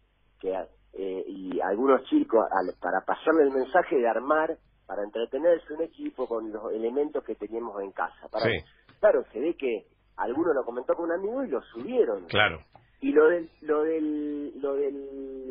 que 0.41 0.53
eh, 0.95 1.25
y 1.27 1.61
algunos 1.61 2.05
chicos 2.05 2.45
al- 2.51 2.75
para 2.81 3.01
pasarle 3.05 3.45
el 3.45 3.51
mensaje 3.51 3.97
de 3.97 4.09
armar, 4.09 4.57
para 4.87 5.03
entretenerse 5.05 5.73
un 5.73 5.83
equipo 5.83 6.27
con 6.27 6.53
los 6.53 6.71
elementos 6.73 7.25
que 7.25 7.35
teníamos 7.35 7.81
en 7.83 7.93
casa. 7.93 8.29
Para, 8.31 8.45
Sí. 8.45 8.53
Claro, 9.01 9.25
se 9.33 9.41
ve 9.41 9.55
que 9.57 9.87
alguno 10.17 10.53
lo 10.53 10.65
comentó 10.65 10.95
con 10.95 11.07
un 11.07 11.13
amigo 11.13 11.43
y 11.45 11.49
lo 11.49 11.61
subieron. 11.63 12.27
Claro. 12.27 12.61
Y 13.03 13.13
lo 13.13 13.29
del, 13.29 13.51
lo 13.63 13.83
del, 13.83 14.61
lo 14.61 14.75
del 14.77 14.95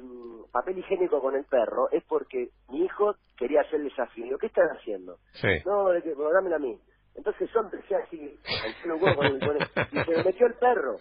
mm, 0.01 0.51
papel 0.51 0.79
higiénico 0.79 1.21
con 1.21 1.35
el 1.35 1.43
perro 1.45 1.89
es 1.91 2.03
porque 2.05 2.49
mi 2.69 2.85
hijo 2.85 3.15
quería 3.37 3.61
hacer 3.61 3.75
el 3.81 3.89
desafío. 3.89 4.23
Digo, 4.25 4.37
¿qué 4.39 4.47
están 4.47 4.69
haciendo? 4.69 5.17
Sí. 5.33 5.49
No, 5.65 5.89
de 5.89 6.01
que, 6.01 6.13
bueno, 6.13 6.31
dámela 6.33 6.55
a 6.55 6.59
mí. 6.59 6.79
Entonces 7.13 7.49
yo 7.53 7.59
empecé 7.59 7.93
así, 7.95 8.39
a 8.47 8.69
hacer 8.69 8.91
un 8.93 9.03
huevo 9.03 9.15
con 9.17 9.25
el, 9.25 9.39
con 9.39 9.57
el- 9.57 9.67
y 9.91 10.03
se 10.05 10.11
me 10.17 10.23
metió 10.23 10.47
el 10.47 10.53
perro. 10.53 10.95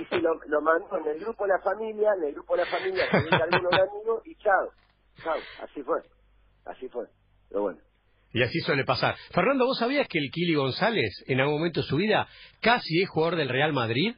Y 0.00 0.04
se 0.06 0.18
lo, 0.18 0.34
lo 0.48 0.60
mandó 0.62 0.98
en 0.98 1.06
el 1.06 1.20
grupo 1.20 1.44
de 1.44 1.50
la 1.52 1.60
familia, 1.60 2.10
en 2.18 2.24
el 2.24 2.32
grupo 2.34 2.56
de 2.56 2.64
la 2.64 2.68
familia, 2.70 3.04
se 3.08 3.16
ve 3.18 3.42
algunos 3.42 3.72
amigos, 3.72 4.22
y 4.26 4.34
chao, 4.36 4.72
chao, 5.22 5.36
así 5.62 5.80
fue, 5.84 6.00
así 6.64 6.88
fue. 6.88 7.06
Pero 7.48 7.62
bueno, 7.62 7.78
Y 8.32 8.42
así 8.42 8.58
suele 8.60 8.84
pasar. 8.84 9.14
Fernando, 9.32 9.64
¿vos 9.66 9.78
sabías 9.78 10.08
que 10.08 10.18
el 10.18 10.30
Kili 10.32 10.54
González, 10.56 11.22
en 11.28 11.38
algún 11.40 11.58
momento 11.58 11.82
de 11.82 11.86
su 11.86 11.96
vida, 11.96 12.26
casi 12.60 13.02
es 13.02 13.08
jugador 13.08 13.36
del 13.36 13.48
Real 13.48 13.72
Madrid? 13.72 14.16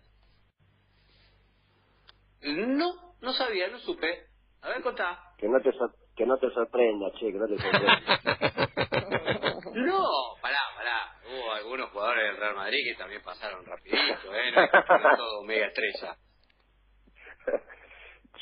No, 2.45 2.93
no 3.21 3.33
sabía, 3.33 3.69
no 3.69 3.79
supe. 3.79 4.27
A 4.63 4.69
ver, 4.69 4.83
contá. 4.83 5.19
que 5.39 5.49
no 5.49 5.61
te, 5.61 5.73
sor- 5.73 5.95
que 6.17 6.25
no 6.27 6.39
te 6.39 6.51
sorprenda, 6.51 7.11
che, 7.13 7.33
que 7.33 7.39
no 7.39 7.47
te 7.47 7.59
sorprenda. 7.59 8.21
No, 9.75 10.03
pará, 10.41 10.59
pará. 10.77 11.19
Hubo 11.27 11.53
algunos 11.53 11.91
jugadores 11.91 12.25
del 12.29 12.37
Real 12.37 12.55
Madrid 12.55 12.79
que 12.85 12.95
también 12.97 13.23
pasaron 13.25 13.65
rapidito, 13.67 13.99
¿eh? 14.35 14.53
No 14.55 15.17
todo 15.17 15.43
mega 15.43 15.67
estrella. 15.67 16.17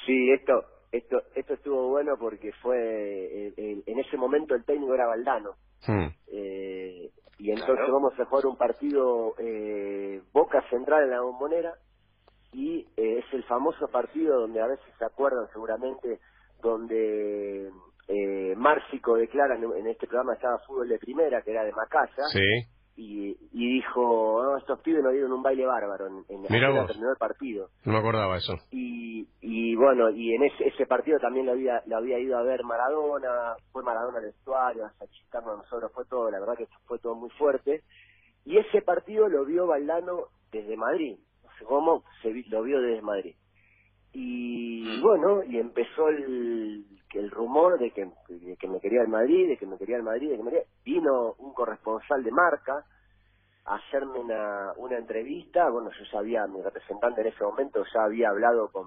Sí, 0.05 0.31
esto, 0.33 0.65
esto, 0.91 1.23
esto 1.35 1.55
estuvo 1.55 1.89
bueno 1.89 2.17
porque 2.19 2.53
fue, 2.61 2.77
eh, 2.79 3.55
eh, 3.57 3.83
en 3.87 3.99
ese 3.99 4.17
momento 4.17 4.55
el 4.55 4.65
técnico 4.65 4.95
era 4.95 5.07
Valdano. 5.07 5.55
Hmm. 5.87 6.09
Eh, 6.33 7.11
y 7.39 7.51
entonces 7.51 7.77
Claro. 7.77 7.93
vamos 7.95 8.13
a 8.21 8.25
jugar 8.27 8.47
un 8.47 8.57
partido 8.57 9.35
eh, 9.39 10.21
Boca 10.33 10.63
Central 10.71 11.05
en 11.05 11.11
la 11.11 11.21
bombonera 11.23 11.73
y 12.53 12.87
eh, 12.97 13.19
es 13.19 13.25
el 13.33 13.45
famoso 13.45 13.89
partido 13.89 14.41
donde 14.41 14.61
a 14.61 14.67
veces 14.67 14.85
se 14.99 15.05
acuerdan 15.05 15.47
seguramente 15.53 16.21
donde 16.63 17.71
eh, 18.09 18.55
Márcico 18.57 19.17
declara 19.17 19.57
en, 19.57 19.65
en 19.65 19.87
este 19.87 20.07
programa 20.07 20.35
estaba 20.35 20.59
fútbol 20.61 20.89
de 20.89 20.99
primera 20.99 21.43
que 21.43 21.51
era 21.51 21.65
de 21.65 21.73
Macaya 21.73 22.25
Sí. 22.33 22.41
y, 22.97 23.37
y 23.53 23.75
dijo 23.77 24.43
"No, 24.45 24.57
estos 24.59 24.81
pibes 24.81 25.03
nos 25.03 25.13
dieron 25.13 25.33
un 25.33 25.43
baile 25.43 25.67
bárbaro 25.67 26.07
en, 26.09 26.25
en 26.29 26.45
terminó 26.89 27.11
el 27.11 27.17
partido 27.19 27.69
No 27.85 27.93
me 27.93 27.99
acordaba 27.99 28.37
eso. 28.37 28.55
y, 28.71 29.27
y 29.41 29.75
bueno, 29.77 30.11
y 30.11 30.35
en 30.35 30.45
ese, 30.45 30.69
ese 30.69 30.87
partido 30.87 31.19
también 31.19 31.47
lo 31.47 31.53
había, 31.53 31.83
lo 31.87 31.97
había 31.97 32.19
ido 32.19 32.37
a 32.39 32.43
ver 32.43 32.63
Maradona, 32.65 33.57
fue 33.73 33.83
Maradona 33.83 34.19
al 34.19 34.25
vestuario, 34.27 34.85
hasta 34.85 35.07
chicarnos 35.09 35.55
a 35.55 35.63
nosotros, 35.63 35.91
fue 35.93 36.05
todo, 36.07 36.31
la 36.31 36.39
verdad 36.41 36.57
que 36.57 36.67
fue 36.87 36.99
todo 36.99 37.15
muy 37.15 37.31
fuerte. 37.31 37.83
Y 38.45 38.59
ese 38.59 38.83
partido 38.83 39.29
lo 39.29 39.45
vio 39.45 39.67
Valdano 39.67 40.27
desde 40.51 40.77
Madrid, 40.77 41.17
cómo, 41.65 42.05
se 42.23 42.33
vi- 42.33 42.45
lo 42.49 42.63
vio 42.63 42.81
desde 42.81 43.03
Madrid. 43.03 43.37
Y 44.13 45.01
bueno, 45.01 45.45
y 45.45 45.59
empezó 45.59 46.09
el, 46.09 46.87
el 47.15 47.31
rumor 47.31 47.79
de 47.79 47.93
que, 47.93 48.07
de 48.29 48.57
que 48.57 48.69
me 48.69 48.81
quería 48.81 49.03
el 49.03 49.09
Madrid, 49.09 49.49
de 49.49 49.59
que 49.59 49.67
me 49.67 49.79
quería 49.79 49.97
el 49.97 50.03
Madrid, 50.05 50.31
de 50.31 50.39
que 50.39 50.43
me 50.45 50.51
quería... 50.51 50.67
Vino 50.85 51.35
un 51.39 51.55
corresponsal 51.55 52.25
de 52.25 52.33
marca, 52.33 52.87
a 53.67 53.77
hacerme 53.77 54.21
una, 54.21 54.73
una 54.79 54.99
entrevista. 54.99 55.71
Bueno, 55.71 55.91
yo 55.91 56.05
ya 56.13 56.19
había, 56.21 56.47
mi 56.49 56.63
representante 56.63 57.23
en 57.23 57.29
ese 57.29 57.45
momento 57.45 57.85
ya 57.95 58.05
había 58.05 58.31
hablado 58.31 58.71
con, 58.73 58.87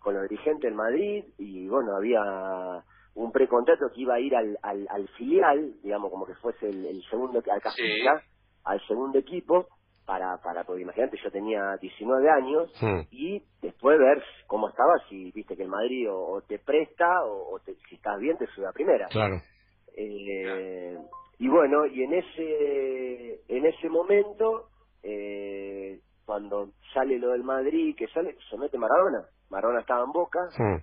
con 0.00 0.14
los 0.14 0.28
dirigentes 0.28 0.62
del 0.70 0.74
Madrid 0.74 1.24
y 1.38 1.68
bueno, 1.68 1.96
había 1.96 2.84
un 3.14 3.32
precontrato 3.32 3.90
que 3.94 4.02
iba 4.02 4.14
a 4.14 4.20
ir 4.20 4.34
al, 4.36 4.58
al, 4.62 4.86
al 4.90 5.08
filial, 5.10 5.74
digamos, 5.82 6.10
como 6.10 6.26
que 6.26 6.34
fuese 6.36 6.68
el, 6.68 6.86
el 6.86 7.02
segundo, 7.10 7.42
al 7.50 7.62
Castilla, 7.62 8.22
al 8.64 8.80
segundo 8.88 9.18
equipo, 9.18 9.68
para, 10.06 10.38
para, 10.42 10.64
porque 10.64 10.82
imagínate, 10.82 11.18
yo 11.22 11.30
tenía 11.32 11.76
19 11.80 12.30
años 12.30 12.72
y 13.10 13.42
después 13.62 13.98
ver 13.98 14.22
cómo 14.48 14.68
estaba, 14.70 14.94
si 15.08 15.32
viste 15.32 15.56
que 15.56 15.64
el 15.64 15.68
Madrid 15.70 16.10
o, 16.10 16.32
o 16.34 16.42
te 16.42 16.58
presta 16.60 17.24
o, 17.24 17.54
o 17.54 17.60
te- 17.60 17.76
si 17.88 17.96
estás 17.96 18.18
bien 18.20 18.38
te 18.38 18.46
sube 18.48 18.68
a 18.68 18.72
primera. 18.72 19.10
Claro. 19.10 19.42
Eh, 19.96 20.98
y 21.38 21.48
bueno, 21.48 21.86
y 21.86 22.02
en 22.04 22.14
ese 22.14 23.42
en 23.48 23.66
ese 23.66 23.90
momento, 23.90 24.70
eh, 25.02 26.00
cuando 26.26 26.72
sale 26.94 27.18
lo 27.18 27.30
del 27.32 27.44
Madrid, 27.44 27.96
que 27.96 28.08
sale, 28.08 28.36
se 28.50 28.58
mete 28.58 28.78
Maradona. 28.78 29.28
Maradona 29.50 29.80
estaba 29.80 30.04
en 30.04 30.12
Boca, 30.12 30.40
Hmm. 30.58 30.78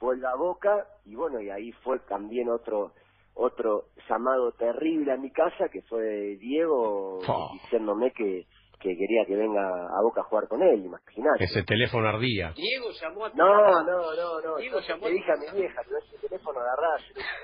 vuelve 0.00 0.26
a 0.28 0.36
Boca, 0.36 0.88
y 1.04 1.14
bueno, 1.16 1.40
y 1.40 1.50
ahí 1.50 1.72
fue 1.84 2.00
también 2.00 2.50
otro 2.50 2.94
otro 3.34 3.86
llamado 4.08 4.52
terrible 4.52 5.12
a 5.12 5.16
mi 5.16 5.30
casa, 5.30 5.68
que 5.72 5.82
fue 5.82 6.36
Diego 6.38 7.20
Oh. 7.26 7.50
diciéndome 7.52 8.12
que, 8.12 8.46
que 8.80 8.96
quería 8.96 9.24
que 9.26 9.36
venga 9.36 9.62
a 9.62 10.02
Boca 10.02 10.20
a 10.22 10.24
jugar 10.24 10.48
con 10.48 10.62
él, 10.62 10.84
imagínate. 10.84 11.44
Ese 11.44 11.62
teléfono 11.62 12.08
ardía. 12.08 12.52
Diego 12.56 12.88
llamó 13.00 13.26
a 13.26 13.30
tu 13.30 13.36
No, 13.38 13.82
no, 13.84 14.14
no, 14.14 14.40
no. 14.40 14.56
Diego 14.56 14.80
llamó 14.80 15.06
le 15.06 15.12
a- 15.12 15.14
dije 15.14 15.32
a 15.32 15.36
mi 15.36 15.60
vieja, 15.60 15.80
pero 15.84 15.98
ese 15.98 16.18
teléfono 16.28 16.58
agarrá, 16.60 16.96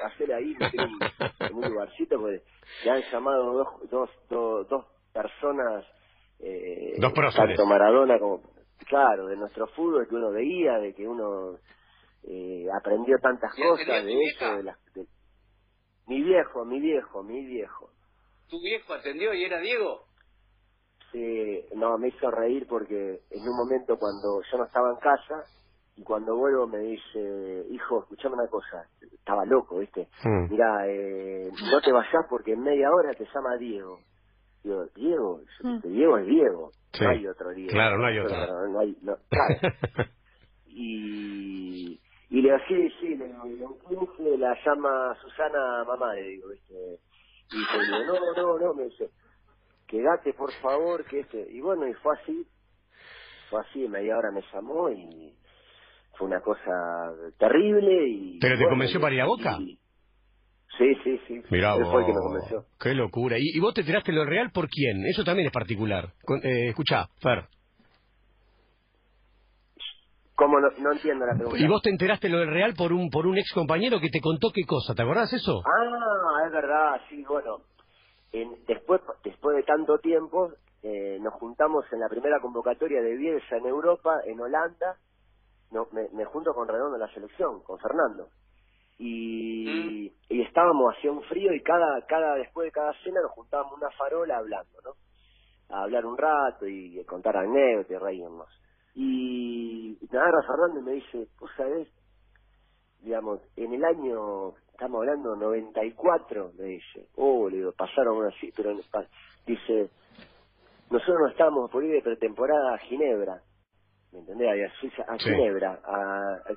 hacer 0.06 0.32
ahí, 0.34 0.54
meter 0.58 0.80
un- 0.80 1.48
en 1.48 1.54
un 1.54 1.70
lugarcito, 1.72 2.18
porque 2.20 2.42
le 2.84 2.90
han 2.90 3.02
llamado 3.10 3.52
dos, 3.52 3.90
dos, 3.90 4.10
dos, 4.28 4.68
dos 4.68 4.84
personas, 5.12 5.84
eh, 6.40 6.94
Dos 6.98 7.12
próceres. 7.12 7.56
tanto 7.56 7.66
Maradona 7.66 8.18
como, 8.18 8.42
claro, 8.88 9.26
de 9.28 9.36
nuestro 9.36 9.66
fútbol 9.68 10.06
que 10.08 10.14
uno 10.16 10.30
veía, 10.32 10.78
de 10.78 10.92
que 10.94 11.06
uno 11.06 11.56
eh, 12.24 12.66
aprendió 12.80 13.16
tantas 13.22 13.56
¿Y 13.56 13.62
cosas 13.62 14.04
de 14.04 14.12
eso, 14.22 14.56
de 14.56 14.62
las... 14.64 14.76
de- 14.94 15.06
mi 16.08 16.22
viejo, 16.22 16.64
mi 16.64 16.80
viejo, 16.80 17.22
mi 17.22 17.44
viejo. 17.44 17.90
¿Tu 18.48 18.58
viejo 18.60 18.94
atendió 18.94 19.34
y 19.34 19.44
era 19.44 19.58
Diego? 19.60 20.04
Sí, 21.12 21.64
no, 21.74 21.96
me 21.98 22.08
hizo 22.08 22.30
reír 22.30 22.66
porque 22.68 23.20
en 23.30 23.42
un 23.48 23.56
momento 23.56 23.98
cuando 23.98 24.42
yo 24.50 24.58
no 24.58 24.64
estaba 24.64 24.90
en 24.90 24.96
casa 24.96 25.44
y 25.96 26.02
cuando 26.02 26.36
vuelvo 26.36 26.66
me 26.66 26.78
dice, 26.78 27.66
hijo, 27.70 28.00
escuchame 28.02 28.34
una 28.34 28.46
cosa, 28.48 28.88
estaba 29.00 29.44
loco, 29.46 29.78
¿viste? 29.78 30.08
Mm. 30.24 30.50
Mira, 30.50 30.86
eh, 30.86 31.50
no 31.72 31.80
te 31.80 31.92
vayas 31.92 32.26
porque 32.28 32.52
en 32.52 32.60
media 32.62 32.90
hora 32.92 33.14
te 33.14 33.24
llama 33.34 33.56
Diego. 33.58 34.00
Digo, 34.62 34.86
Diego, 34.94 35.40
Mm. 35.62 35.80
Diego 35.82 36.18
es 36.18 36.26
Diego, 36.26 36.72
Sí. 36.92 37.04
no 37.04 37.10
hay 37.10 37.26
otro 37.26 37.50
Diego. 37.50 37.72
Claro, 37.72 37.98
no 37.98 38.06
hay 38.06 38.18
otro. 38.18 38.36
No, 38.36 38.66
no 38.68 38.80
hay- 38.80 38.98
no, 39.02 39.16
claro. 39.30 39.58
y, 40.66 42.00
y 42.30 42.42
le 42.42 42.52
digo, 42.68 42.90
sí, 43.00 43.14
le 43.16 43.26
digo, 43.48 43.78
15 43.88 44.38
la 44.38 44.54
llama 44.64 45.16
Susana 45.22 45.84
mamá, 45.86 46.14
le 46.14 46.22
digo, 46.28 46.48
¿viste? 46.48 47.00
Y 47.52 47.64
yo 47.64 47.82
le 47.82 48.02
digo, 48.02 48.20
no, 48.36 48.42
no, 48.42 48.58
no, 48.58 48.74
me 48.74 48.84
dice, 48.84 49.10
quédate 49.86 50.34
por 50.34 50.52
favor, 50.60 51.04
que 51.06 51.20
este, 51.20 51.46
y 51.50 51.60
bueno, 51.60 51.88
y 51.88 51.94
fue 51.94 52.14
así, 52.22 52.46
fue 53.50 53.60
así, 53.60 53.84
en 53.84 53.90
media 53.92 54.16
hora 54.18 54.30
me 54.32 54.42
llamó 54.52 54.90
y 54.90 55.34
fue 56.16 56.26
una 56.26 56.40
cosa 56.40 57.12
terrible 57.38 58.08
y... 58.08 58.38
¿Pero 58.40 58.54
te 58.54 58.58
bueno, 58.64 58.70
convenció 58.70 59.00
para 59.00 59.14
ir 59.14 59.20
a 59.22 59.24
y- 59.24 59.28
Boca? 59.28 59.58
Sí, 60.78 60.94
sí, 61.02 61.20
sí. 61.26 61.42
Mirá 61.50 61.74
Él 61.76 61.86
fue 61.90 62.00
el 62.00 62.06
que 62.06 62.12
me 62.12 62.20
convenció. 62.20 62.64
qué 62.78 62.94
locura. 62.94 63.36
¿Y, 63.38 63.56
y 63.56 63.60
vos 63.60 63.74
te 63.74 63.82
tiraste 63.82 64.12
lo 64.12 64.24
real 64.24 64.50
por 64.52 64.68
quién? 64.68 65.04
Eso 65.06 65.24
también 65.24 65.46
es 65.46 65.52
particular. 65.52 66.12
Con- 66.22 66.40
eh, 66.44 66.68
escuchá, 66.68 67.08
Fer. 67.20 67.48
¿Cómo 70.38 70.60
no, 70.60 70.68
no 70.78 70.92
entiendo 70.92 71.26
la 71.26 71.34
pregunta? 71.34 71.58
¿Y 71.58 71.66
vos 71.66 71.82
te 71.82 71.90
enteraste 71.90 72.28
lo 72.28 72.38
del 72.38 72.52
real 72.52 72.74
por 72.74 72.92
un 72.92 73.10
por 73.10 73.26
un 73.26 73.36
ex 73.36 73.52
compañero 73.52 73.98
que 73.98 74.08
te 74.08 74.20
contó 74.20 74.52
qué 74.54 74.62
cosa? 74.64 74.94
¿Te 74.94 75.02
acordás 75.02 75.32
eso? 75.32 75.62
Ah, 75.66 76.46
es 76.46 76.52
verdad, 76.52 77.00
sí, 77.08 77.24
bueno. 77.28 77.62
En, 78.30 78.64
después, 78.68 79.00
después 79.24 79.56
de 79.56 79.64
tanto 79.64 79.98
tiempo, 79.98 80.52
eh, 80.84 81.18
nos 81.20 81.34
juntamos 81.34 81.84
en 81.90 81.98
la 81.98 82.08
primera 82.08 82.38
convocatoria 82.40 83.02
de 83.02 83.16
Bielsa 83.16 83.56
en 83.56 83.66
Europa, 83.66 84.20
en 84.26 84.38
Holanda. 84.38 84.94
No, 85.72 85.88
me, 85.90 86.08
me 86.12 86.24
junto 86.26 86.54
con 86.54 86.68
Redondo 86.68 86.94
en 86.94 87.00
la 87.00 87.12
selección, 87.12 87.60
con 87.64 87.80
Fernando. 87.80 88.28
Y, 88.96 90.12
y 90.28 90.42
estábamos, 90.42 90.94
hacía 90.96 91.10
un 91.10 91.22
frío 91.24 91.52
y 91.52 91.60
cada, 91.64 92.06
cada, 92.06 92.36
después 92.36 92.66
de 92.66 92.70
cada 92.70 92.92
cena 93.02 93.20
nos 93.22 93.32
juntábamos 93.32 93.72
una 93.76 93.90
farola 93.90 94.36
hablando, 94.36 94.78
¿no? 94.84 94.92
A 95.74 95.82
hablar 95.82 96.06
un 96.06 96.16
rato 96.16 96.68
y 96.68 97.04
contar 97.06 97.36
anécdotas 97.36 97.90
y 97.90 97.98
reírnos. 97.98 98.48
Y 98.98 99.98
me 100.10 100.18
agarra 100.18 100.42
Fernando 100.48 100.80
y 100.80 100.84
me 100.84 100.92
dice, 100.94 101.28
¿vos 101.40 101.50
sabés? 101.56 101.88
digamos, 103.00 103.40
en 103.56 103.74
el 103.74 103.84
año, 103.84 104.56
estamos 104.72 105.00
hablando 105.00 105.36
94, 105.36 106.52
me 106.58 106.64
dice, 106.66 107.08
oh, 107.16 107.48
le 107.50 107.58
digo, 107.58 107.72
pasaron 107.74 108.18
unas, 108.18 108.34
sí, 108.40 108.52
pero 108.56 108.72
en- 108.72 108.82
dice, 109.46 109.92
nosotros 110.90 111.18
no 111.20 111.28
estábamos 111.28 111.70
por 111.70 111.84
ir 111.84 111.92
de 111.92 112.02
pretemporada 112.02 112.74
a 112.74 112.78
Ginebra, 112.80 113.42
¿me 114.12 114.20
entendés? 114.20 114.70
A, 114.72 114.80
Suiza, 114.80 115.02
a 115.08 115.18
Sí. 115.18 115.24
Ginebra, 115.30 115.80
a, 115.84 116.34
a- 116.36 116.54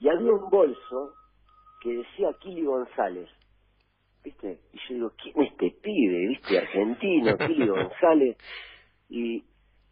y 0.00 0.08
había 0.08 0.32
un 0.32 0.50
bolso 0.50 1.18
que 1.80 1.90
decía 1.94 2.34
Kili 2.40 2.64
González, 2.64 3.30
¿viste? 4.24 4.62
Y 4.72 4.78
yo 4.88 4.94
digo, 4.94 5.12
¿quién 5.22 5.42
es 5.42 5.52
este 5.52 5.70
pibe, 5.82 6.28
viste? 6.28 6.58
Argentino, 6.58 7.38
Kili 7.40 7.68
González, 7.68 8.38
y, 9.08 9.44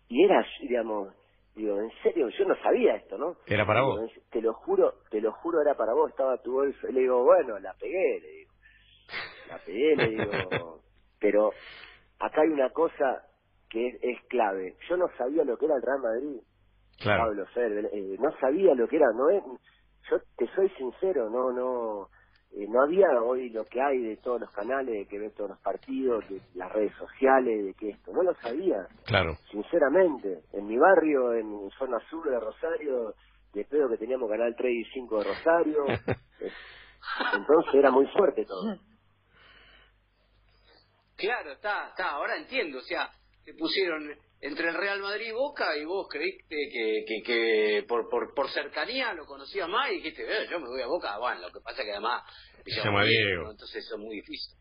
y 0.08 0.24
era, 0.24 0.46
digamos, 0.62 1.14
digo, 1.54 1.80
en 1.80 1.90
serio, 2.02 2.28
yo 2.28 2.44
no 2.46 2.56
sabía 2.62 2.96
esto, 2.96 3.18
¿no? 3.18 3.36
Era 3.46 3.66
para 3.66 3.82
vos. 3.82 4.10
Te 4.30 4.40
lo 4.40 4.54
juro, 4.54 4.94
te 5.10 5.20
lo 5.20 5.32
juro, 5.32 5.60
era 5.60 5.74
para 5.76 5.94
vos, 5.94 6.10
estaba 6.10 6.38
tu 6.38 6.52
bolso. 6.52 6.88
Y 6.88 6.92
le 6.92 7.00
digo, 7.00 7.24
bueno, 7.24 7.58
la 7.58 7.74
pegué, 7.74 8.20
le 8.20 8.28
digo. 8.28 8.52
La 9.48 9.58
pegué, 9.58 9.96
le 9.96 10.08
digo. 10.10 10.80
Pero 11.20 11.52
acá 12.18 12.42
hay 12.42 12.48
una 12.48 12.70
cosa 12.70 13.24
que 13.70 13.88
es, 13.88 13.96
es 14.02 14.22
clave. 14.28 14.76
Yo 14.88 14.96
no 14.96 15.08
sabía 15.18 15.44
lo 15.44 15.56
que 15.58 15.66
era 15.66 15.76
el 15.76 15.82
Real 15.82 16.00
Madrid, 16.00 16.40
Claro. 17.00 17.24
Pablo 17.24 17.46
Fer, 17.46 17.90
eh, 17.92 18.16
no 18.18 18.30
sabía 18.38 18.74
lo 18.74 18.88
que 18.88 18.96
era, 18.96 19.06
no 19.12 19.30
es, 19.30 19.42
yo 20.10 20.18
te 20.36 20.46
soy 20.54 20.68
sincero, 20.70 21.28
no, 21.30 21.52
no, 21.52 22.08
eh, 22.54 22.66
no 22.68 22.82
había 22.82 23.06
hoy 23.22 23.48
lo 23.50 23.64
que 23.64 23.80
hay 23.80 23.98
de 23.98 24.16
todos 24.18 24.40
los 24.40 24.50
canales, 24.50 24.94
de 24.94 25.06
que 25.06 25.18
ves 25.18 25.34
todos 25.34 25.50
los 25.50 25.58
partidos, 25.60 26.28
de 26.28 26.40
las 26.54 26.70
redes 26.72 26.92
sociales, 26.96 27.64
de 27.64 27.74
que 27.74 27.90
esto, 27.90 28.12
no 28.12 28.22
lo 28.22 28.34
sabía 28.36 28.86
Claro. 29.06 29.36
sinceramente, 29.50 30.42
en 30.52 30.66
mi 30.66 30.76
barrio, 30.76 31.34
en 31.34 31.70
zona 31.78 31.98
sur 32.10 32.28
de 32.28 32.38
Rosario, 32.38 33.14
de 33.54 33.64
pedo 33.64 33.88
que 33.88 33.96
teníamos 33.98 34.30
Canal 34.30 34.54
3 34.56 34.70
y 34.70 34.84
5 34.92 35.18
de 35.18 35.24
Rosario, 35.24 35.86
eh, 36.40 36.52
entonces 37.34 37.74
era 37.74 37.90
muy 37.90 38.06
fuerte 38.08 38.44
todo. 38.44 38.76
Claro, 41.16 41.52
está, 41.52 41.88
está, 41.88 42.10
ahora 42.12 42.36
entiendo, 42.36 42.78
o 42.78 42.82
sea, 42.82 43.10
te 43.44 43.54
pusieron 43.54 44.10
entre 44.42 44.68
el 44.68 44.74
Real 44.74 45.00
Madrid 45.00 45.28
y 45.28 45.32
Boca 45.32 45.76
y 45.76 45.84
vos 45.84 46.08
creíste 46.10 46.56
que, 46.72 47.04
que, 47.06 47.22
que 47.24 47.84
por, 47.88 48.08
por, 48.10 48.34
por 48.34 48.50
cercanía 48.50 49.14
lo 49.14 49.24
conocías 49.24 49.68
más 49.68 49.90
y 49.90 49.94
dijiste, 49.96 50.22
eh, 50.24 50.48
yo 50.50 50.58
me 50.60 50.66
voy 50.68 50.82
a 50.82 50.86
Boca, 50.88 51.16
bueno, 51.18 51.40
lo 51.42 51.52
que 51.52 51.60
pasa 51.60 51.82
que 51.84 51.92
además 51.92 52.22
Se 52.66 52.82
llama 52.82 53.04
Diego, 53.04 53.50
entonces 53.52 53.84
eso 53.84 53.94
es 53.94 54.00
muy 54.00 54.16
difícil. 54.16 54.56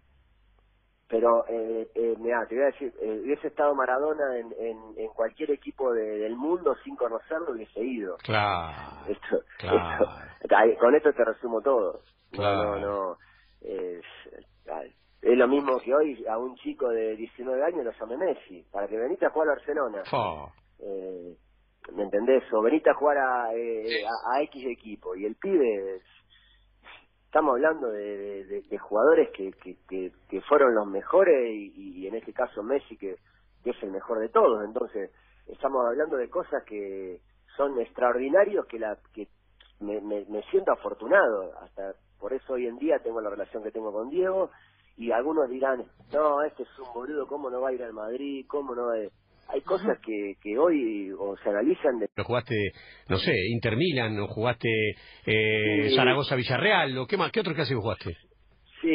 Pero, 1.07 1.45
eh, 1.49 1.89
eh, 1.93 2.15
mira, 2.19 2.45
te 2.47 2.55
voy 2.55 2.63
a 2.63 2.67
decir, 2.67 2.93
eh, 3.01 3.21
hubiese 3.25 3.47
estado 3.47 3.75
Maradona 3.75 4.37
en, 4.37 4.53
en, 4.57 4.77
en 4.97 5.07
cualquier 5.09 5.51
equipo 5.51 5.91
de- 5.91 6.19
del 6.19 6.37
mundo 6.37 6.73
sin 6.85 6.95
conocerlo, 6.95 7.51
hubiese 7.51 7.81
ido. 7.83 8.15
Claro. 8.23 9.05
Esto, 9.09 9.43
Claro. 9.57 10.05
esto- 10.39 10.79
con 10.79 10.95
esto 10.95 11.11
te 11.11 11.25
resumo 11.25 11.59
todo. 11.61 12.01
Claro. 12.31 12.63
No, 12.63 12.79
no, 12.79 12.87
no. 12.87 13.17
Es, 13.59 14.05
es 15.21 15.37
lo 15.37 15.47
mismo 15.47 15.79
que 15.79 15.93
hoy 15.93 16.25
a 16.27 16.37
un 16.37 16.55
chico 16.55 16.89
de 16.89 17.15
19 17.15 17.63
años 17.63 17.85
lo 17.85 17.91
llame 17.91 18.17
Messi, 18.17 18.65
para 18.71 18.87
que 18.87 18.97
venite 18.97 19.25
a 19.25 19.29
jugar 19.29 19.49
a 19.49 19.51
Barcelona. 19.55 20.03
Eh, 20.79 21.35
¿me 21.93 22.03
entendés? 22.03 22.43
O 22.53 22.61
veniste 22.61 22.89
a 22.89 22.93
jugar 22.95 23.17
a, 23.17 23.53
eh, 23.53 23.83
Sí. 23.87 24.03
a, 24.05 24.35
a 24.37 24.41
X 24.43 24.65
equipo 24.67 25.15
y 25.15 25.25
el 25.25 25.35
pibe, 25.35 25.95
es- 25.97 26.03
estamos 27.25 27.51
hablando 27.53 27.87
de, 27.89 28.17
de- 28.17 28.45
de- 28.45 28.61
de 28.63 28.77
jugadores 28.77 29.29
que, 29.31 29.51
que, 29.53 29.77
que, 29.87 30.11
que 30.29 30.41
fueron 30.41 30.73
los 30.75 30.87
mejores 30.87 31.49
y, 31.49 31.99
y 32.01 32.07
en 32.07 32.15
este 32.15 32.33
caso 32.33 32.61
Messi 32.63 32.97
que, 32.97 33.15
que 33.63 33.69
es 33.71 33.83
el 33.83 33.91
mejor 33.91 34.19
de 34.19 34.29
todos, 34.29 34.63
entonces 34.65 35.11
estamos 35.47 35.85
hablando 35.85 36.17
de 36.17 36.29
cosas 36.29 36.63
que 36.65 37.21
son 37.57 37.79
extraordinarios 37.79 38.65
que 38.65 38.79
la 38.79 38.97
que 39.13 39.27
me, 39.79 39.99
me, 40.01 40.25
me 40.25 40.41
siento 40.51 40.71
afortunado 40.71 41.57
hasta 41.59 41.93
por 42.19 42.33
eso 42.33 42.53
hoy 42.53 42.67
en 42.67 42.77
día 42.77 42.99
tengo 42.99 43.19
la 43.21 43.29
relación 43.29 43.63
que 43.63 43.71
tengo 43.71 43.91
con 43.91 44.09
Diego 44.09 44.51
y 45.01 45.11
algunos 45.11 45.49
dirán 45.49 45.83
no 46.13 46.43
este 46.43 46.63
es 46.63 46.69
un 46.79 46.93
boludo 46.93 47.25
cómo 47.27 47.49
no 47.49 47.61
va 47.61 47.69
a 47.69 47.73
ir 47.73 47.83
al 47.83 47.93
Madrid 47.93 48.45
cómo 48.47 48.75
no 48.75 48.87
va 48.87 48.93
a... 48.93 49.53
hay 49.53 49.61
cosas 49.61 49.97
que, 50.05 50.35
que 50.41 50.57
hoy 50.57 51.11
o 51.17 51.35
se 51.37 51.49
analizan 51.49 51.99
de 51.99 52.07
¿No 52.15 52.23
jugaste, 52.23 52.55
no 53.09 53.17
sé, 53.17 53.33
Inter 53.49 53.75
Milan, 53.77 54.19
o 54.19 54.27
jugaste 54.27 54.69
eh, 55.25 55.89
Sí. 55.89 55.95
Zaragoza 55.95 56.35
Villarreal, 56.35 56.97
o 56.97 57.07
qué 57.07 57.17
más, 57.17 57.31
qué 57.31 57.39
otro 57.39 57.53
clásico 57.55 57.81
jugaste? 57.81 58.15
sí 58.81 58.89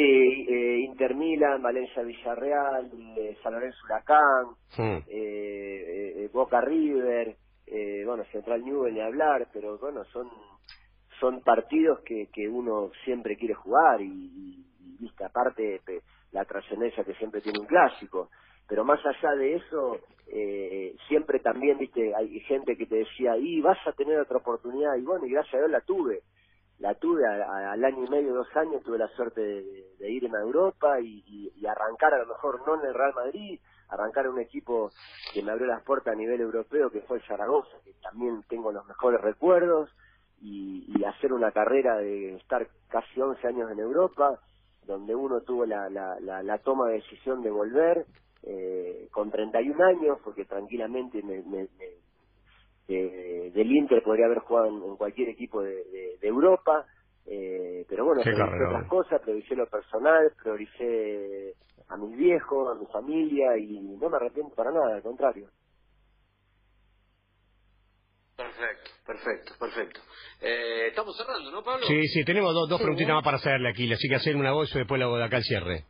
eh, 0.49 0.79
Inter 0.85 1.15
Milan 1.15 1.61
Valencia 1.61 2.03
Villarreal 2.03 2.89
eh, 3.17 3.37
San 3.43 3.53
Lorenzo 3.53 3.77
Huracán 3.85 4.45
Mm. 4.77 4.97
eh, 5.09 6.23
eh, 6.25 6.29
Boca 6.33 6.59
River, 6.61 7.35
eh, 7.65 8.03
bueno, 8.05 8.23
Central 8.31 8.63
Newell 8.63 8.93
ni 8.93 8.99
hablar, 9.01 9.47
pero 9.53 9.77
bueno, 9.79 10.03
son 10.13 10.27
son 11.19 11.41
partidos 11.41 11.99
que, 12.05 12.27
que 12.31 12.47
uno 12.47 12.91
siempre 13.03 13.37
quiere 13.37 13.55
jugar 13.55 14.01
y, 14.01 14.56
viste, 14.99 15.23
aparte 15.25 15.81
pe- 15.85 16.01
la 16.31 16.45
trascendencia 16.45 17.03
que 17.03 17.15
siempre 17.15 17.41
tiene 17.41 17.59
un 17.59 17.67
clásico. 17.67 18.29
Pero 18.67 18.83
más 18.85 18.99
allá 19.05 19.35
de 19.35 19.55
eso, 19.55 19.97
eh, 20.27 20.95
siempre 21.07 21.39
también, 21.39 21.77
viste, 21.77 22.13
hay 22.15 22.39
gente 22.41 22.75
que 22.77 22.85
te 22.85 22.97
decía, 22.97 23.37
y 23.37 23.61
vas 23.61 23.77
a 23.87 23.93
tener 23.93 24.19
otra 24.19 24.37
oportunidad, 24.37 24.95
y 24.97 25.03
bueno, 25.03 25.25
y 25.25 25.31
gracias 25.31 25.55
a 25.55 25.59
Dios 25.59 25.71
la 25.71 25.81
tuve. 25.81 26.21
La 26.79 26.95
tuve 26.95 27.25
al 27.25 27.83
año 27.85 28.05
y 28.05 28.09
medio, 28.09 28.33
dos 28.35 28.55
años, 28.55 28.83
tuve 28.83 28.97
la 28.99 29.07
suerte 29.09 29.41
de, 29.41 29.85
de 29.99 30.11
irme 30.11 30.37
a 30.37 30.41
Europa 30.41 30.99
y, 31.01 31.25
arrancar 31.67 32.13
a 32.13 32.19
lo 32.19 32.27
mejor 32.27 32.65
no 32.67 32.79
en 32.81 32.87
el 32.87 32.93
Real 32.93 33.13
Madrid, 33.15 33.59
arrancar 33.89 34.27
un 34.29 34.39
equipo 34.39 34.91
que 35.33 35.43
me 35.43 35.51
abrió 35.51 35.67
las 35.67 35.83
puertas 35.83 36.13
a 36.13 36.17
nivel 36.17 36.39
europeo, 36.41 36.89
que 36.91 37.01
fue 37.01 37.17
el 37.17 37.23
Zaragoza, 37.23 37.77
que 37.83 37.93
también 38.01 38.43
tengo 38.49 38.71
los 38.71 38.85
mejores 38.87 39.21
recuerdos, 39.21 39.89
y, 40.41 40.85
y 40.97 41.03
hacer 41.05 41.33
una 41.33 41.51
carrera 41.51 41.97
de 41.97 42.35
estar 42.35 42.67
casi 42.89 43.19
11 43.21 43.47
años 43.47 43.71
en 43.71 43.79
Europa, 43.79 44.39
donde 44.87 45.15
uno 45.15 45.41
tuvo 45.43 45.65
la, 45.67 45.89
la, 45.91 46.19
la, 46.21 46.43
la 46.43 46.59
toma 46.59 46.89
de 46.89 46.95
decisión 46.95 47.43
de 47.43 47.51
volver 47.51 48.07
eh, 48.43 49.09
con 49.11 49.31
31 49.31 49.85
años, 49.85 50.19
porque 50.25 50.45
tranquilamente 50.45 51.23
me, 51.23 51.43
me- 51.43 51.69
me- 51.79 52.01
eh, 52.89 53.51
del 53.53 53.71
Inter 53.71 54.03
podría 54.03 54.27
haber 54.27 54.39
jugado 54.39 54.67
en, 54.69 54.83
en 54.83 54.97
cualquier 54.97 55.29
equipo 55.29 55.61
de, 55.63 55.75
de- 55.85 56.17
de 56.21 56.29
Europa, 56.29 56.87
eh, 57.25 57.85
pero 57.89 58.05
bueno, 58.05 58.23
Qué 58.23 58.31
prioricé 58.31 58.63
otras 58.65 58.85
cosas, 58.87 59.21
prioricé 59.21 59.55
lo 59.55 59.67
personal, 59.69 60.33
prioricé 60.41 61.55
a 61.89 61.97
mis 61.97 62.17
viejos, 62.17 62.75
a 62.75 62.79
mi 62.79 62.87
familia 62.87 63.57
y 63.57 63.79
no 63.81 64.09
me 64.09 64.17
arrepiento 64.17 64.55
para 64.55 64.71
nada, 64.71 64.95
al 64.95 65.03
contrario. 65.03 65.49
Perfecto, 68.57 68.91
perfecto, 69.05 69.53
perfecto. 69.59 69.99
Eh, 70.41 70.87
estamos 70.87 71.15
cerrando, 71.15 71.51
¿no, 71.51 71.63
Pablo? 71.63 71.85
Sí, 71.85 72.07
sí, 72.07 72.23
tenemos 72.25 72.53
dos, 72.53 72.67
dos 72.69 72.79
Sí. 72.79 72.83
preguntitas 72.83 73.13
más 73.13 73.23
para 73.23 73.37
hacerle 73.37 73.69
aquí, 73.69 73.91
así 73.91 74.07
que 74.09 74.15
hacer 74.15 74.35
una 74.35 74.51
voz 74.51 74.73
y 74.73 74.79
después 74.79 74.97
la 74.99 75.05
hago 75.05 75.17
de 75.17 75.23
acá 75.25 75.37
al 75.37 75.43
cierre. 75.43 75.85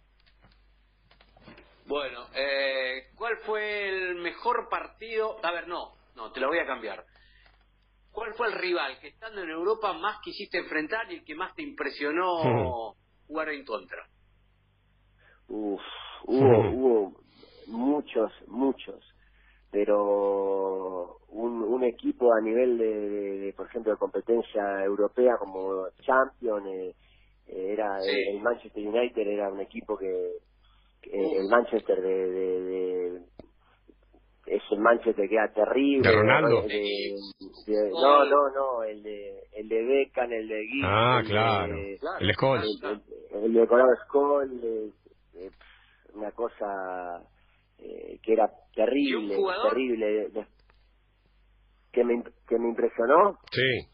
Bueno, 1.86 2.28
eh, 2.36 3.08
¿cuál 3.16 3.38
fue 3.46 3.88
el 3.88 4.16
mejor 4.16 4.68
partido? 4.70 5.38
A 5.44 5.52
ver, 5.54 5.68
no, 5.70 5.94
no, 6.16 6.32
te 6.34 6.42
lo 6.42 6.48
voy 6.50 6.60
a 6.60 6.66
cambiar. 6.66 7.06
¿Cuál 8.12 8.34
fue 8.34 8.48
el 8.48 8.54
rival 8.54 9.00
que 9.00 9.10
estando 9.10 9.42
en 9.42 9.50
Europa 9.50 9.94
más 9.94 10.20
quisiste 10.22 10.58
enfrentar 10.58 11.10
y 11.12 11.16
el 11.18 11.24
que 11.24 11.36
más 11.36 11.54
te 11.56 11.62
impresionó 11.62 12.96
jugar 13.28 13.50
en 13.50 13.64
contra? 13.64 14.06
Uf, 15.48 15.82
hubo, 16.24 16.70
hubo 16.70 17.22
muchos, 17.66 18.32
muchos, 18.48 19.02
pero 19.78 21.20
un, 21.30 21.62
un 21.62 21.84
equipo 21.84 22.34
a 22.34 22.42
nivel 22.42 22.80
de, 22.80 23.54
por 23.56 23.68
ejemplo, 23.68 23.92
de 23.92 24.00
competencia 24.00 24.84
europea 24.84 25.36
como 25.38 25.86
Champions, 26.02 26.66
eh, 26.66 26.96
era 27.46 28.00
el 28.02 28.42
Manchester 28.42 28.88
United 28.88 29.28
era 29.28 29.52
un 29.52 29.60
equipo 29.62 29.96
que, 29.96 30.32
el 31.04 31.48
Manchester 31.48 32.02
de, 32.02 32.32
de, 32.32 32.62
de 32.62 33.22
ese 34.48 34.76
Manchester 34.78 35.30
que 35.30 35.36
era 35.36 35.54
terrible. 35.54 36.10
¿De 36.10 36.16
Ronaldo? 36.16 36.64
no, 37.68 38.26
no, 38.26 38.50
no, 38.50 38.84
el 38.84 39.04
de, 39.04 39.44
el 39.58 39.70
de 39.70 39.84
Beckham, 39.84 40.34
el 40.34 40.48
de 40.48 40.56
Guy. 40.56 40.82
Ah, 40.86 41.22
claro. 41.24 41.76
el 41.76 42.34
Scholes. 42.34 42.82
El, 43.32 43.54
de 43.54 43.68
Colado 43.68 43.96
Scholes, 44.08 44.92
una 46.16 46.32
cosa 46.32 47.22
eh, 47.80 48.20
que 48.24 48.34
era 48.34 48.50
terrible, 48.76 49.38
terrible. 49.70 50.32
que 51.92 52.04
me, 52.04 52.24
que 52.48 52.60
me 52.60 52.70
impresionó. 52.70 53.38
Sí. 53.52 53.90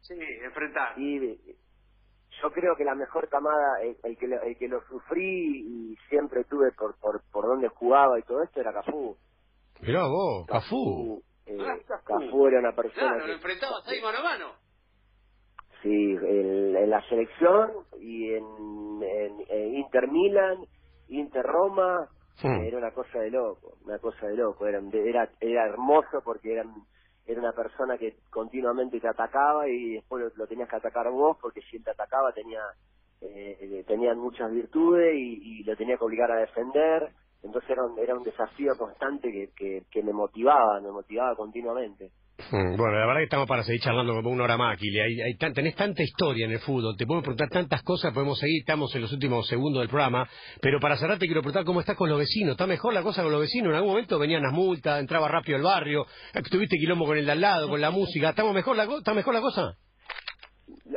Sí, 0.00 0.14
enfrentar. 0.44 0.98
Y 0.98 1.38
yo 2.42 2.50
creo 2.50 2.76
que 2.76 2.84
la 2.84 2.94
mejor 2.94 3.28
camada, 3.28 3.80
el, 3.82 4.18
que, 4.18 4.26
lo, 4.26 4.42
el 4.42 4.56
que 4.58 4.68
lo 4.68 4.82
sufrí 4.88 5.92
y 5.92 5.96
siempre 6.08 6.44
tuve 6.44 6.72
por, 6.72 6.98
por, 6.98 7.22
por 7.30 7.46
donde 7.46 7.68
jugaba 7.68 8.18
y 8.18 8.22
todo 8.22 8.42
esto 8.42 8.60
era 8.60 8.72
Cafú. 8.72 9.16
Mirá 9.80 10.02
vos, 10.06 10.46
Cafú. 10.46 11.22
Eh, 11.46 11.58
Cafú 12.04 12.46
era 12.46 12.58
una 12.58 12.74
persona. 12.74 13.12
Claro, 13.12 13.26
lo 13.26 13.32
enfrentabas 13.34 13.86
ahí 13.86 14.00
mano 14.00 14.18
a 14.18 14.22
mano. 14.22 14.52
Sí, 15.82 15.90
en, 15.90 16.90
la 16.90 17.06
selección 17.08 17.72
y 18.00 18.32
en, 18.32 19.02
en, 19.02 19.74
Inter 19.74 20.08
Milan, 20.08 20.64
Inter 21.08 21.42
Roma, 21.44 22.08
era 22.42 22.78
una 22.78 22.90
cosa 22.90 23.20
de 23.20 23.30
loco, 23.30 23.78
una 23.84 23.98
cosa 23.98 24.26
de 24.26 24.36
loco. 24.36 24.66
Era, 24.66 24.80
era, 24.92 25.30
era 25.40 25.66
hermoso 25.66 26.20
porque 26.24 26.52
eran 26.52 26.74
era 27.26 27.40
una 27.40 27.52
persona 27.52 27.96
que 27.96 28.16
continuamente 28.30 29.00
te 29.00 29.08
atacaba 29.08 29.68
y 29.68 29.94
después 29.94 30.32
lo, 30.36 30.46
tenías 30.46 30.68
que 30.68 30.76
atacar 30.76 31.10
vos 31.10 31.38
porque 31.40 31.62
si 31.62 31.76
él 31.76 31.84
te 31.84 31.90
atacaba 31.90 32.32
tenía 32.32 32.60
eh, 33.20 33.82
tenía 33.86 34.14
muchas 34.14 34.52
virtudes 34.52 35.14
y, 35.16 35.64
lo 35.64 35.74
tenía 35.76 35.96
que 35.96 36.04
obligar 36.04 36.30
a 36.30 36.40
defender 36.40 37.12
entonces 37.42 37.70
era 37.70 37.84
un, 37.84 37.98
era 37.98 38.14
un 38.14 38.22
desafío 38.22 38.76
constante 38.76 39.50
que, 39.54 39.84
que, 39.90 40.02
me 40.02 40.12
motivaba 40.12 40.80
me 40.80 40.90
motivaba 40.90 41.34
continuamente 41.34 42.10
bueno, 42.50 42.92
la 42.92 43.06
verdad 43.06 43.16
que 43.16 43.24
estamos 43.24 43.48
para 43.48 43.62
seguir 43.62 43.80
charlando 43.80 44.14
como 44.14 44.30
una 44.30 44.44
hora 44.44 44.56
más, 44.56 44.76
Kili. 44.78 45.00
Hay, 45.00 45.20
hay 45.20 45.34
tenés 45.36 45.74
tanta 45.74 46.02
historia 46.02 46.46
en 46.46 46.52
el 46.52 46.58
fútbol, 46.58 46.96
te 46.96 47.06
podemos 47.06 47.24
preguntar 47.24 47.48
tantas 47.48 47.82
cosas, 47.82 48.12
podemos 48.12 48.38
seguir, 48.38 48.60
estamos 48.60 48.94
en 48.94 49.02
los 49.02 49.12
últimos 49.12 49.46
segundos 49.46 49.80
del 49.80 49.88
programa, 49.88 50.28
pero 50.60 50.80
para 50.80 50.96
cerrar 50.96 51.18
te 51.18 51.26
quiero 51.26 51.40
preguntar 51.40 51.64
cómo 51.64 51.80
estás 51.80 51.96
con 51.96 52.08
los 52.08 52.18
vecinos. 52.18 52.52
¿Está 52.52 52.66
mejor 52.66 52.92
la 52.94 53.02
cosa 53.02 53.22
con 53.22 53.32
los 53.32 53.40
vecinos? 53.40 53.70
En 53.70 53.76
algún 53.76 53.90
momento 53.90 54.18
venían 54.18 54.42
las 54.42 54.52
multas, 54.52 55.00
entraba 55.00 55.28
rápido 55.28 55.56
al 55.56 55.64
barrio, 55.64 56.06
tuviste 56.50 56.76
quilombo 56.76 57.06
con 57.06 57.16
el 57.16 57.26
de 57.26 57.32
al 57.32 57.40
lado, 57.40 57.68
con 57.68 57.80
la 57.80 57.90
música. 57.90 58.30
¿Estamos 58.30 58.54
mejor 58.54 58.76
la, 58.76 58.84
¿Está 58.84 59.14
mejor 59.14 59.34
la 59.34 59.40
cosa? 59.40 59.76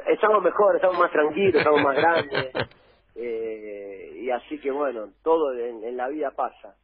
Estamos 0.07 0.43
mejor, 0.43 0.75
estamos 0.75 0.97
más 0.97 1.12
tranquilos, 1.12 1.55
estamos 1.55 1.81
más 1.81 1.95
grandes. 1.95 2.51
Eh, 3.19 4.12
y 4.21 4.29
así 4.29 4.60
que 4.60 4.69
bueno, 4.69 5.07
todo 5.23 5.51
en 5.51 5.97
la 5.97 6.07
vida 6.07 6.29
pasa 6.36 6.75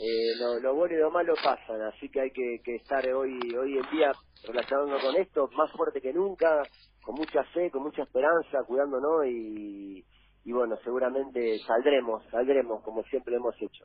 eh, 0.00 0.60
lo, 0.62 0.74
bueno 0.74 0.94
y 0.94 0.98
lo 0.98 1.10
malo 1.10 1.34
pasan, 1.42 1.82
así 1.82 2.08
que 2.08 2.20
hay 2.20 2.30
que, 2.30 2.60
que 2.64 2.76
estar 2.76 3.06
hoy 3.12 3.38
hoy 3.54 3.78
en 3.78 3.90
día 3.90 4.12
relacionándonos 4.46 5.02
con 5.02 5.16
esto 5.16 5.48
más 5.56 5.70
fuerte 5.72 6.00
que 6.00 6.12
nunca, 6.12 6.62
con 7.02 7.14
mucha 7.14 7.44
fe, 7.52 7.70
con 7.70 7.82
mucha 7.82 8.02
esperanza, 8.02 8.64
cuidándonos 8.66 9.26
y, 9.26 10.04
y 10.44 10.52
bueno, 10.52 10.76
seguramente 10.82 11.58
saldremos, 11.66 12.24
saldremos 12.30 12.82
como 12.82 13.02
siempre 13.04 13.36
hemos 13.36 13.54
hecho. 13.60 13.84